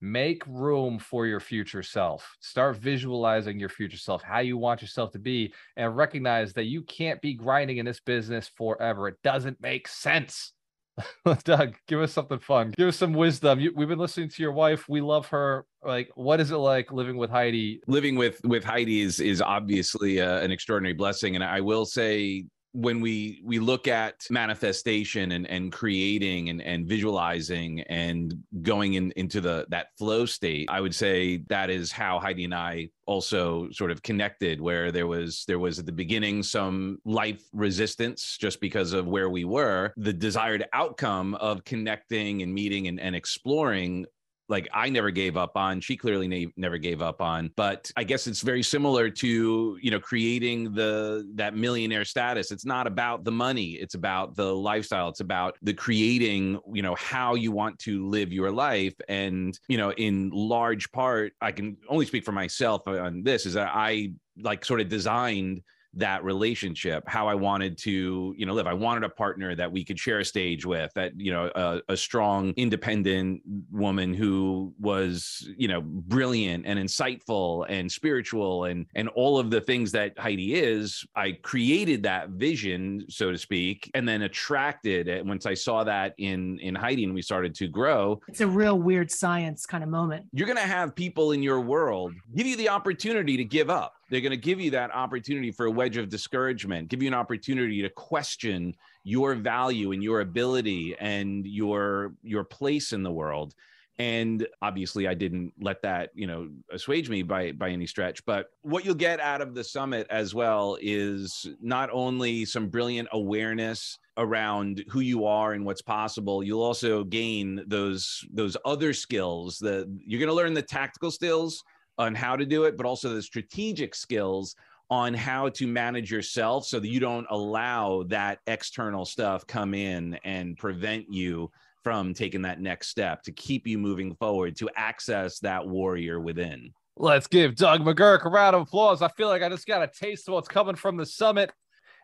Make 0.00 0.42
room 0.46 0.98
for 0.98 1.26
your 1.26 1.40
future 1.40 1.82
self. 1.82 2.36
Start 2.40 2.76
visualizing 2.76 3.58
your 3.58 3.68
future 3.68 3.96
self, 3.96 4.22
how 4.22 4.40
you 4.40 4.58
want 4.58 4.82
yourself 4.82 5.12
to 5.12 5.18
be, 5.18 5.54
and 5.76 5.96
recognize 5.96 6.52
that 6.54 6.64
you 6.64 6.82
can't 6.82 7.22
be 7.22 7.34
grinding 7.34 7.78
in 7.78 7.86
this 7.86 8.00
business 8.00 8.50
forever. 8.56 9.08
It 9.08 9.16
doesn't 9.22 9.60
make 9.62 9.88
sense. 9.88 10.53
Doug, 11.44 11.74
give 11.88 12.00
us 12.00 12.12
something 12.12 12.38
fun. 12.38 12.72
Give 12.76 12.88
us 12.88 12.96
some 12.96 13.12
wisdom. 13.12 13.60
You, 13.60 13.72
we've 13.74 13.88
been 13.88 13.98
listening 13.98 14.28
to 14.28 14.42
your 14.42 14.52
wife. 14.52 14.88
We 14.88 15.00
love 15.00 15.26
her. 15.28 15.66
Like, 15.82 16.10
what 16.14 16.40
is 16.40 16.50
it 16.50 16.56
like 16.56 16.92
living 16.92 17.16
with 17.16 17.30
Heidi? 17.30 17.80
Living 17.86 18.16
with 18.16 18.40
with 18.44 18.64
Heidi 18.64 19.00
is 19.00 19.20
is 19.20 19.42
obviously 19.42 20.20
uh, 20.20 20.40
an 20.40 20.50
extraordinary 20.52 20.94
blessing, 20.94 21.34
and 21.34 21.44
I 21.44 21.60
will 21.60 21.84
say 21.84 22.46
when 22.74 23.00
we 23.00 23.40
we 23.44 23.60
look 23.60 23.86
at 23.86 24.26
manifestation 24.30 25.30
and 25.32 25.48
and 25.48 25.70
creating 25.70 26.48
and 26.48 26.60
and 26.60 26.88
visualizing 26.88 27.80
and 27.82 28.34
going 28.62 28.94
in 28.94 29.12
into 29.12 29.40
the 29.40 29.64
that 29.68 29.86
flow 29.96 30.26
state 30.26 30.68
i 30.68 30.80
would 30.80 30.94
say 30.94 31.36
that 31.48 31.70
is 31.70 31.92
how 31.92 32.18
heidi 32.18 32.42
and 32.42 32.54
i 32.54 32.88
also 33.06 33.70
sort 33.70 33.92
of 33.92 34.02
connected 34.02 34.60
where 34.60 34.90
there 34.90 35.06
was 35.06 35.44
there 35.46 35.60
was 35.60 35.78
at 35.78 35.86
the 35.86 35.92
beginning 35.92 36.42
some 36.42 36.98
life 37.04 37.44
resistance 37.52 38.36
just 38.40 38.60
because 38.60 38.92
of 38.92 39.06
where 39.06 39.30
we 39.30 39.44
were 39.44 39.92
the 39.96 40.12
desired 40.12 40.64
outcome 40.72 41.36
of 41.36 41.64
connecting 41.64 42.42
and 42.42 42.52
meeting 42.52 42.88
and, 42.88 42.98
and 42.98 43.14
exploring 43.14 44.04
like 44.48 44.68
I 44.72 44.90
never 44.90 45.10
gave 45.10 45.36
up 45.36 45.56
on. 45.56 45.80
She 45.80 45.96
clearly 45.96 46.28
na- 46.28 46.50
never 46.56 46.78
gave 46.78 47.00
up 47.00 47.20
on. 47.20 47.50
But 47.56 47.90
I 47.96 48.04
guess 48.04 48.26
it's 48.26 48.42
very 48.42 48.62
similar 48.62 49.10
to 49.10 49.78
you 49.80 49.90
know 49.90 50.00
creating 50.00 50.74
the 50.74 51.30
that 51.34 51.56
millionaire 51.56 52.04
status. 52.04 52.50
It's 52.50 52.64
not 52.64 52.86
about 52.86 53.24
the 53.24 53.32
money. 53.32 53.72
It's 53.72 53.94
about 53.94 54.36
the 54.36 54.54
lifestyle. 54.54 55.08
It's 55.08 55.20
about 55.20 55.56
the 55.62 55.74
creating 55.74 56.60
you 56.72 56.82
know 56.82 56.94
how 56.96 57.34
you 57.34 57.52
want 57.52 57.78
to 57.80 58.06
live 58.06 58.32
your 58.32 58.50
life. 58.50 58.94
And 59.08 59.58
you 59.68 59.78
know 59.78 59.92
in 59.92 60.30
large 60.30 60.90
part, 60.92 61.32
I 61.40 61.52
can 61.52 61.76
only 61.88 62.06
speak 62.06 62.24
for 62.24 62.32
myself 62.32 62.82
on 62.86 63.22
this. 63.22 63.46
Is 63.46 63.54
that 63.54 63.72
I 63.74 64.12
like 64.36 64.64
sort 64.64 64.80
of 64.80 64.88
designed 64.88 65.62
that 65.96 66.24
relationship 66.24 67.04
how 67.06 67.28
i 67.28 67.34
wanted 67.34 67.76
to 67.78 68.34
you 68.36 68.46
know 68.46 68.54
live. 68.54 68.66
I 68.66 68.72
wanted 68.72 69.04
a 69.04 69.08
partner 69.08 69.54
that 69.54 69.70
we 69.70 69.84
could 69.84 69.98
share 69.98 70.20
a 70.20 70.24
stage 70.24 70.64
with 70.64 70.92
that 70.94 71.18
you 71.18 71.32
know 71.32 71.50
a, 71.54 71.80
a, 71.88 71.96
strong 71.96 72.52
independent 72.56 73.42
woman 73.70 74.14
who 74.14 74.74
was 74.78 75.48
you 75.56 75.68
know 75.68 75.80
brilliant 75.82 76.66
and 76.66 76.78
insightful 76.78 77.66
and 77.68 77.90
spiritual 77.90 78.64
and 78.64 78.86
and 78.94 79.08
all 79.10 79.38
of 79.38 79.50
the 79.50 79.60
things 79.60 79.92
that 79.92 80.18
heidi 80.18 80.54
is 80.54 81.04
i 81.16 81.32
created 81.42 82.02
that 82.02 82.30
vision 82.30 83.04
so 83.08 83.30
to 83.30 83.38
speak 83.38 83.90
and 83.94 84.08
then 84.08 84.22
attracted 84.22 85.08
it. 85.08 85.24
Once 85.24 85.46
i 85.46 85.54
saw 85.54 85.84
that 85.84 86.14
in 86.18 86.58
in 86.60 86.74
heidi 86.74 87.04
and 87.04 87.14
we 87.14 87.22
started 87.22 87.54
to 87.54 87.68
grow 87.68 88.20
it's 88.28 88.40
a 88.40 88.46
real 88.46 88.78
weird 88.78 89.10
science 89.10 89.66
kind 89.66 89.82
of 89.82 89.90
moment. 89.90 90.24
you're 90.32 90.46
going 90.46 90.56
to 90.56 90.62
have 90.62 90.94
people 90.94 91.32
in 91.32 91.42
your 91.42 91.60
world 91.60 92.12
give 92.34 92.46
you 92.46 92.56
the 92.56 92.68
opportunity 92.68 93.36
to 93.36 93.44
give 93.44 93.70
up 93.70 93.94
they're 94.10 94.20
going 94.20 94.30
to 94.30 94.36
give 94.36 94.60
you 94.60 94.70
that 94.72 94.94
opportunity 94.94 95.50
for 95.50 95.66
a 95.66 95.70
wedge 95.70 95.96
of 95.96 96.08
discouragement, 96.08 96.88
give 96.88 97.02
you 97.02 97.08
an 97.08 97.14
opportunity 97.14 97.82
to 97.82 97.90
question 97.90 98.74
your 99.02 99.34
value 99.34 99.92
and 99.92 100.02
your 100.02 100.20
ability 100.20 100.96
and 100.98 101.46
your 101.46 102.14
your 102.22 102.44
place 102.44 102.92
in 102.92 103.02
the 103.02 103.12
world. 103.12 103.54
And 103.98 104.46
obviously, 104.60 105.06
I 105.06 105.14
didn't 105.14 105.52
let 105.60 105.80
that 105.82 106.10
you 106.14 106.26
know 106.26 106.48
assuage 106.72 107.08
me 107.08 107.22
by 107.22 107.52
by 107.52 107.70
any 107.70 107.86
stretch. 107.86 108.24
But 108.24 108.46
what 108.62 108.84
you'll 108.84 108.94
get 108.94 109.20
out 109.20 109.40
of 109.40 109.54
the 109.54 109.64
summit 109.64 110.06
as 110.10 110.34
well 110.34 110.76
is 110.80 111.46
not 111.60 111.90
only 111.92 112.44
some 112.44 112.68
brilliant 112.68 113.08
awareness 113.12 113.98
around 114.16 114.84
who 114.88 115.00
you 115.00 115.26
are 115.26 115.54
and 115.54 115.64
what's 115.64 115.82
possible 115.82 116.44
you'll 116.44 116.62
also 116.62 117.02
gain 117.02 117.64
those 117.66 118.24
those 118.32 118.56
other 118.64 118.92
skills 118.92 119.58
that 119.58 119.92
you're 120.06 120.20
going 120.20 120.28
to 120.28 120.34
learn 120.34 120.54
the 120.54 120.62
tactical 120.62 121.10
skills 121.10 121.64
on 121.98 122.14
how 122.14 122.36
to 122.36 122.46
do 122.46 122.64
it, 122.64 122.76
but 122.76 122.86
also 122.86 123.14
the 123.14 123.22
strategic 123.22 123.94
skills 123.94 124.56
on 124.90 125.14
how 125.14 125.48
to 125.48 125.66
manage 125.66 126.10
yourself 126.10 126.66
so 126.66 126.78
that 126.78 126.88
you 126.88 127.00
don't 127.00 127.26
allow 127.30 128.02
that 128.04 128.38
external 128.46 129.04
stuff 129.04 129.46
come 129.46 129.74
in 129.74 130.14
and 130.24 130.56
prevent 130.56 131.10
you 131.10 131.50
from 131.82 132.14
taking 132.14 132.42
that 132.42 132.60
next 132.60 132.88
step 132.88 133.22
to 133.22 133.32
keep 133.32 133.66
you 133.66 133.78
moving 133.78 134.14
forward 134.14 134.56
to 134.56 134.70
access 134.76 135.38
that 135.40 135.66
warrior 135.66 136.20
within. 136.20 136.70
Let's 136.96 137.26
give 137.26 137.56
Doug 137.56 137.82
McGurk 137.82 138.24
a 138.24 138.28
round 138.28 138.54
of 138.56 138.62
applause. 138.62 139.02
I 139.02 139.08
feel 139.08 139.28
like 139.28 139.42
I 139.42 139.48
just 139.48 139.66
got 139.66 139.82
a 139.82 139.88
taste 139.88 140.28
of 140.28 140.34
what's 140.34 140.48
coming 140.48 140.76
from 140.76 140.96
the 140.96 141.04
summit. 141.04 141.50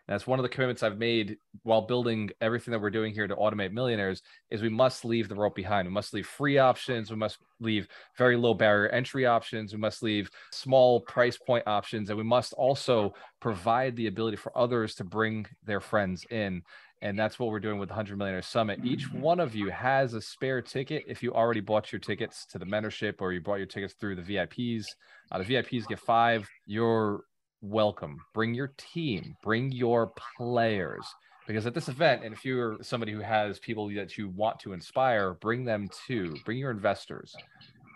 That's 0.07 0.27
one 0.27 0.39
of 0.39 0.43
the 0.43 0.49
commitments 0.49 0.83
I've 0.83 0.97
made 0.97 1.37
while 1.63 1.81
building 1.81 2.31
everything 2.41 2.71
that 2.71 2.81
we're 2.81 2.89
doing 2.89 3.13
here 3.13 3.27
to 3.27 3.35
automate 3.35 3.71
millionaires 3.71 4.21
is 4.49 4.61
we 4.61 4.69
must 4.69 5.05
leave 5.05 5.29
the 5.29 5.35
rope 5.35 5.55
behind. 5.55 5.87
We 5.87 5.93
must 5.93 6.13
leave 6.13 6.27
free 6.27 6.57
options. 6.57 7.09
We 7.09 7.17
must 7.17 7.37
leave 7.59 7.87
very 8.17 8.35
low 8.35 8.53
barrier 8.53 8.89
entry 8.89 9.25
options. 9.25 9.73
We 9.73 9.79
must 9.79 10.03
leave 10.03 10.29
small 10.51 11.01
price 11.01 11.37
point 11.37 11.65
options. 11.67 12.09
And 12.09 12.17
we 12.17 12.23
must 12.23 12.53
also 12.53 13.13
provide 13.39 13.95
the 13.95 14.07
ability 14.07 14.37
for 14.37 14.57
others 14.57 14.95
to 14.95 15.03
bring 15.03 15.45
their 15.63 15.79
friends 15.79 16.25
in. 16.29 16.63
And 17.03 17.17
that's 17.17 17.39
what 17.39 17.49
we're 17.49 17.59
doing 17.59 17.79
with 17.79 17.89
the 17.89 17.93
100 17.93 18.17
Millionaire 18.17 18.43
Summit. 18.43 18.79
Each 18.83 19.11
one 19.11 19.39
of 19.39 19.55
you 19.55 19.69
has 19.69 20.13
a 20.13 20.21
spare 20.21 20.61
ticket 20.61 21.03
if 21.07 21.23
you 21.23 21.33
already 21.33 21.59
bought 21.59 21.91
your 21.91 21.99
tickets 21.99 22.45
to 22.47 22.59
the 22.59 22.65
mentorship 22.65 23.21
or 23.21 23.33
you 23.33 23.41
bought 23.41 23.55
your 23.55 23.65
tickets 23.65 23.95
through 23.95 24.15
the 24.15 24.21
VIPs. 24.21 24.85
Uh, 25.31 25.39
the 25.39 25.45
VIPs 25.45 25.87
get 25.87 25.99
five. 25.99 26.47
Your 26.67 27.21
welcome. 27.61 28.19
Bring 28.33 28.53
your 28.53 28.73
team, 28.77 29.35
bring 29.43 29.71
your 29.71 30.13
players. 30.37 31.05
Because 31.47 31.65
at 31.65 31.73
this 31.73 31.89
event, 31.89 32.23
and 32.23 32.33
if 32.33 32.45
you're 32.45 32.77
somebody 32.81 33.11
who 33.11 33.19
has 33.19 33.59
people 33.59 33.89
that 33.95 34.17
you 34.17 34.29
want 34.29 34.59
to 34.59 34.73
inspire, 34.73 35.33
bring 35.33 35.65
them 35.65 35.89
too. 36.07 36.35
Bring 36.45 36.57
your 36.57 36.71
investors. 36.71 37.35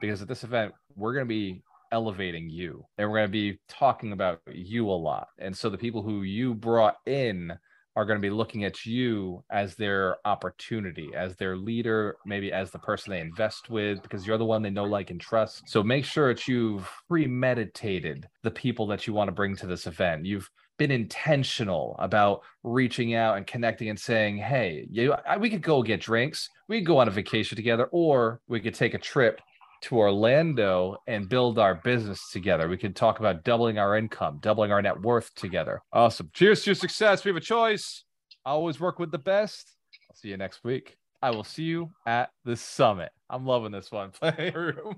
Because 0.02 0.22
at 0.22 0.28
this 0.28 0.44
event, 0.44 0.74
we're 0.96 1.14
going 1.14 1.26
to 1.26 1.30
be 1.30 1.62
elevating 1.92 2.50
you 2.50 2.86
and 2.98 3.10
we're 3.10 3.18
going 3.18 3.28
to 3.28 3.32
be 3.32 3.60
talking 3.70 4.12
about 4.12 4.42
you 4.52 4.90
a 4.90 4.92
lot. 4.92 5.30
And 5.40 5.56
so 5.56 5.70
the 5.70 5.78
people 5.78 6.02
who 6.02 6.24
you 6.24 6.54
brought 6.54 6.98
in 7.06 7.58
are 7.96 8.06
going 8.06 8.18
to 8.18 8.22
be 8.22 8.30
looking 8.30 8.64
at 8.64 8.86
you 8.86 9.44
as 9.50 9.76
their 9.76 10.18
opportunity, 10.26 11.10
as 11.16 11.36
their 11.36 11.56
leader, 11.56 12.18
maybe 12.26 12.52
as 12.52 12.72
the 12.72 12.80
person 12.80 13.12
they 13.12 13.22
invest 13.22 13.70
with, 13.70 14.02
because 14.02 14.28
you're 14.28 14.38
the 14.38 14.46
one 14.46 14.62
they 14.62 14.70
know, 14.70 14.84
like, 14.84 15.12
and 15.12 15.22
trust. 15.22 15.64
So 15.68 15.82
make 15.82 16.06
sure 16.06 16.34
that 16.34 16.48
you've 16.48 16.90
premeditated 17.10 18.28
the 18.44 18.52
people 18.52 18.88
that 18.88 19.08
you 19.08 19.14
want 19.14 19.30
to 19.30 19.34
bring 19.34 19.56
to 19.58 19.68
this 19.68 19.88
event. 19.88 20.26
You've 20.26 20.50
been 20.78 20.92
intentional 20.92 21.96
about 22.00 22.42
reaching 22.64 23.14
out 23.14 23.38
and 23.38 23.48
connecting 23.48 23.90
and 23.90 24.00
saying, 24.00 24.38
"Hey, 24.38 24.86
you, 24.92 25.16
we 25.40 25.50
could 25.50 25.62
go 25.62 25.82
get 25.82 26.02
drinks, 26.02 26.50
we 26.68 26.80
could 26.80 26.88
go 26.88 26.98
on 26.98 27.08
a 27.08 27.12
vacation 27.12 27.56
together, 27.56 27.88
or 27.92 28.42
we 28.48 28.60
could 28.60 28.76
take 28.76 28.94
a 28.94 29.00
trip 29.00 29.40
to 29.82 29.98
Orlando 29.98 30.98
and 31.08 31.30
build 31.30 31.60
our 31.60 31.76
business 31.76 32.30
together. 32.32 32.68
We 32.68 32.78
can 32.78 32.94
talk 32.94 33.20
about 33.20 33.44
doubling 33.44 33.78
our 33.78 33.98
income, 33.98 34.40
doubling 34.42 34.72
our 34.72 34.82
net 34.82 35.00
worth 35.02 35.34
together. 35.36 35.82
Awesome. 35.94 36.30
Cheers 36.34 36.64
to 36.64 36.72
your 36.72 36.76
success. 36.76 37.24
We 37.24 37.30
have 37.30 37.38
a 37.38 37.42
choice. 37.42 38.04
I 38.46 38.52
always 38.52 38.80
work 38.80 39.00
with 39.00 39.12
the 39.12 39.18
best. 39.18 39.76
I'll 40.10 40.16
see 40.16 40.30
you 40.30 40.38
next 40.38 40.64
week. 40.64 40.98
I 41.22 41.32
will 41.32 41.44
see 41.44 41.64
you 41.64 41.92
at 42.06 42.30
the 42.44 42.56
summit. 42.56 43.12
I'm 43.30 43.46
loving 43.46 43.72
this 43.72 43.92
one. 43.92 44.12
Play 44.22 44.52
room. 44.56 44.96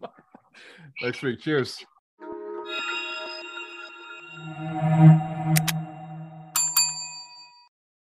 Next 1.01 1.21
week. 1.21 1.39
Cheers. 1.39 1.85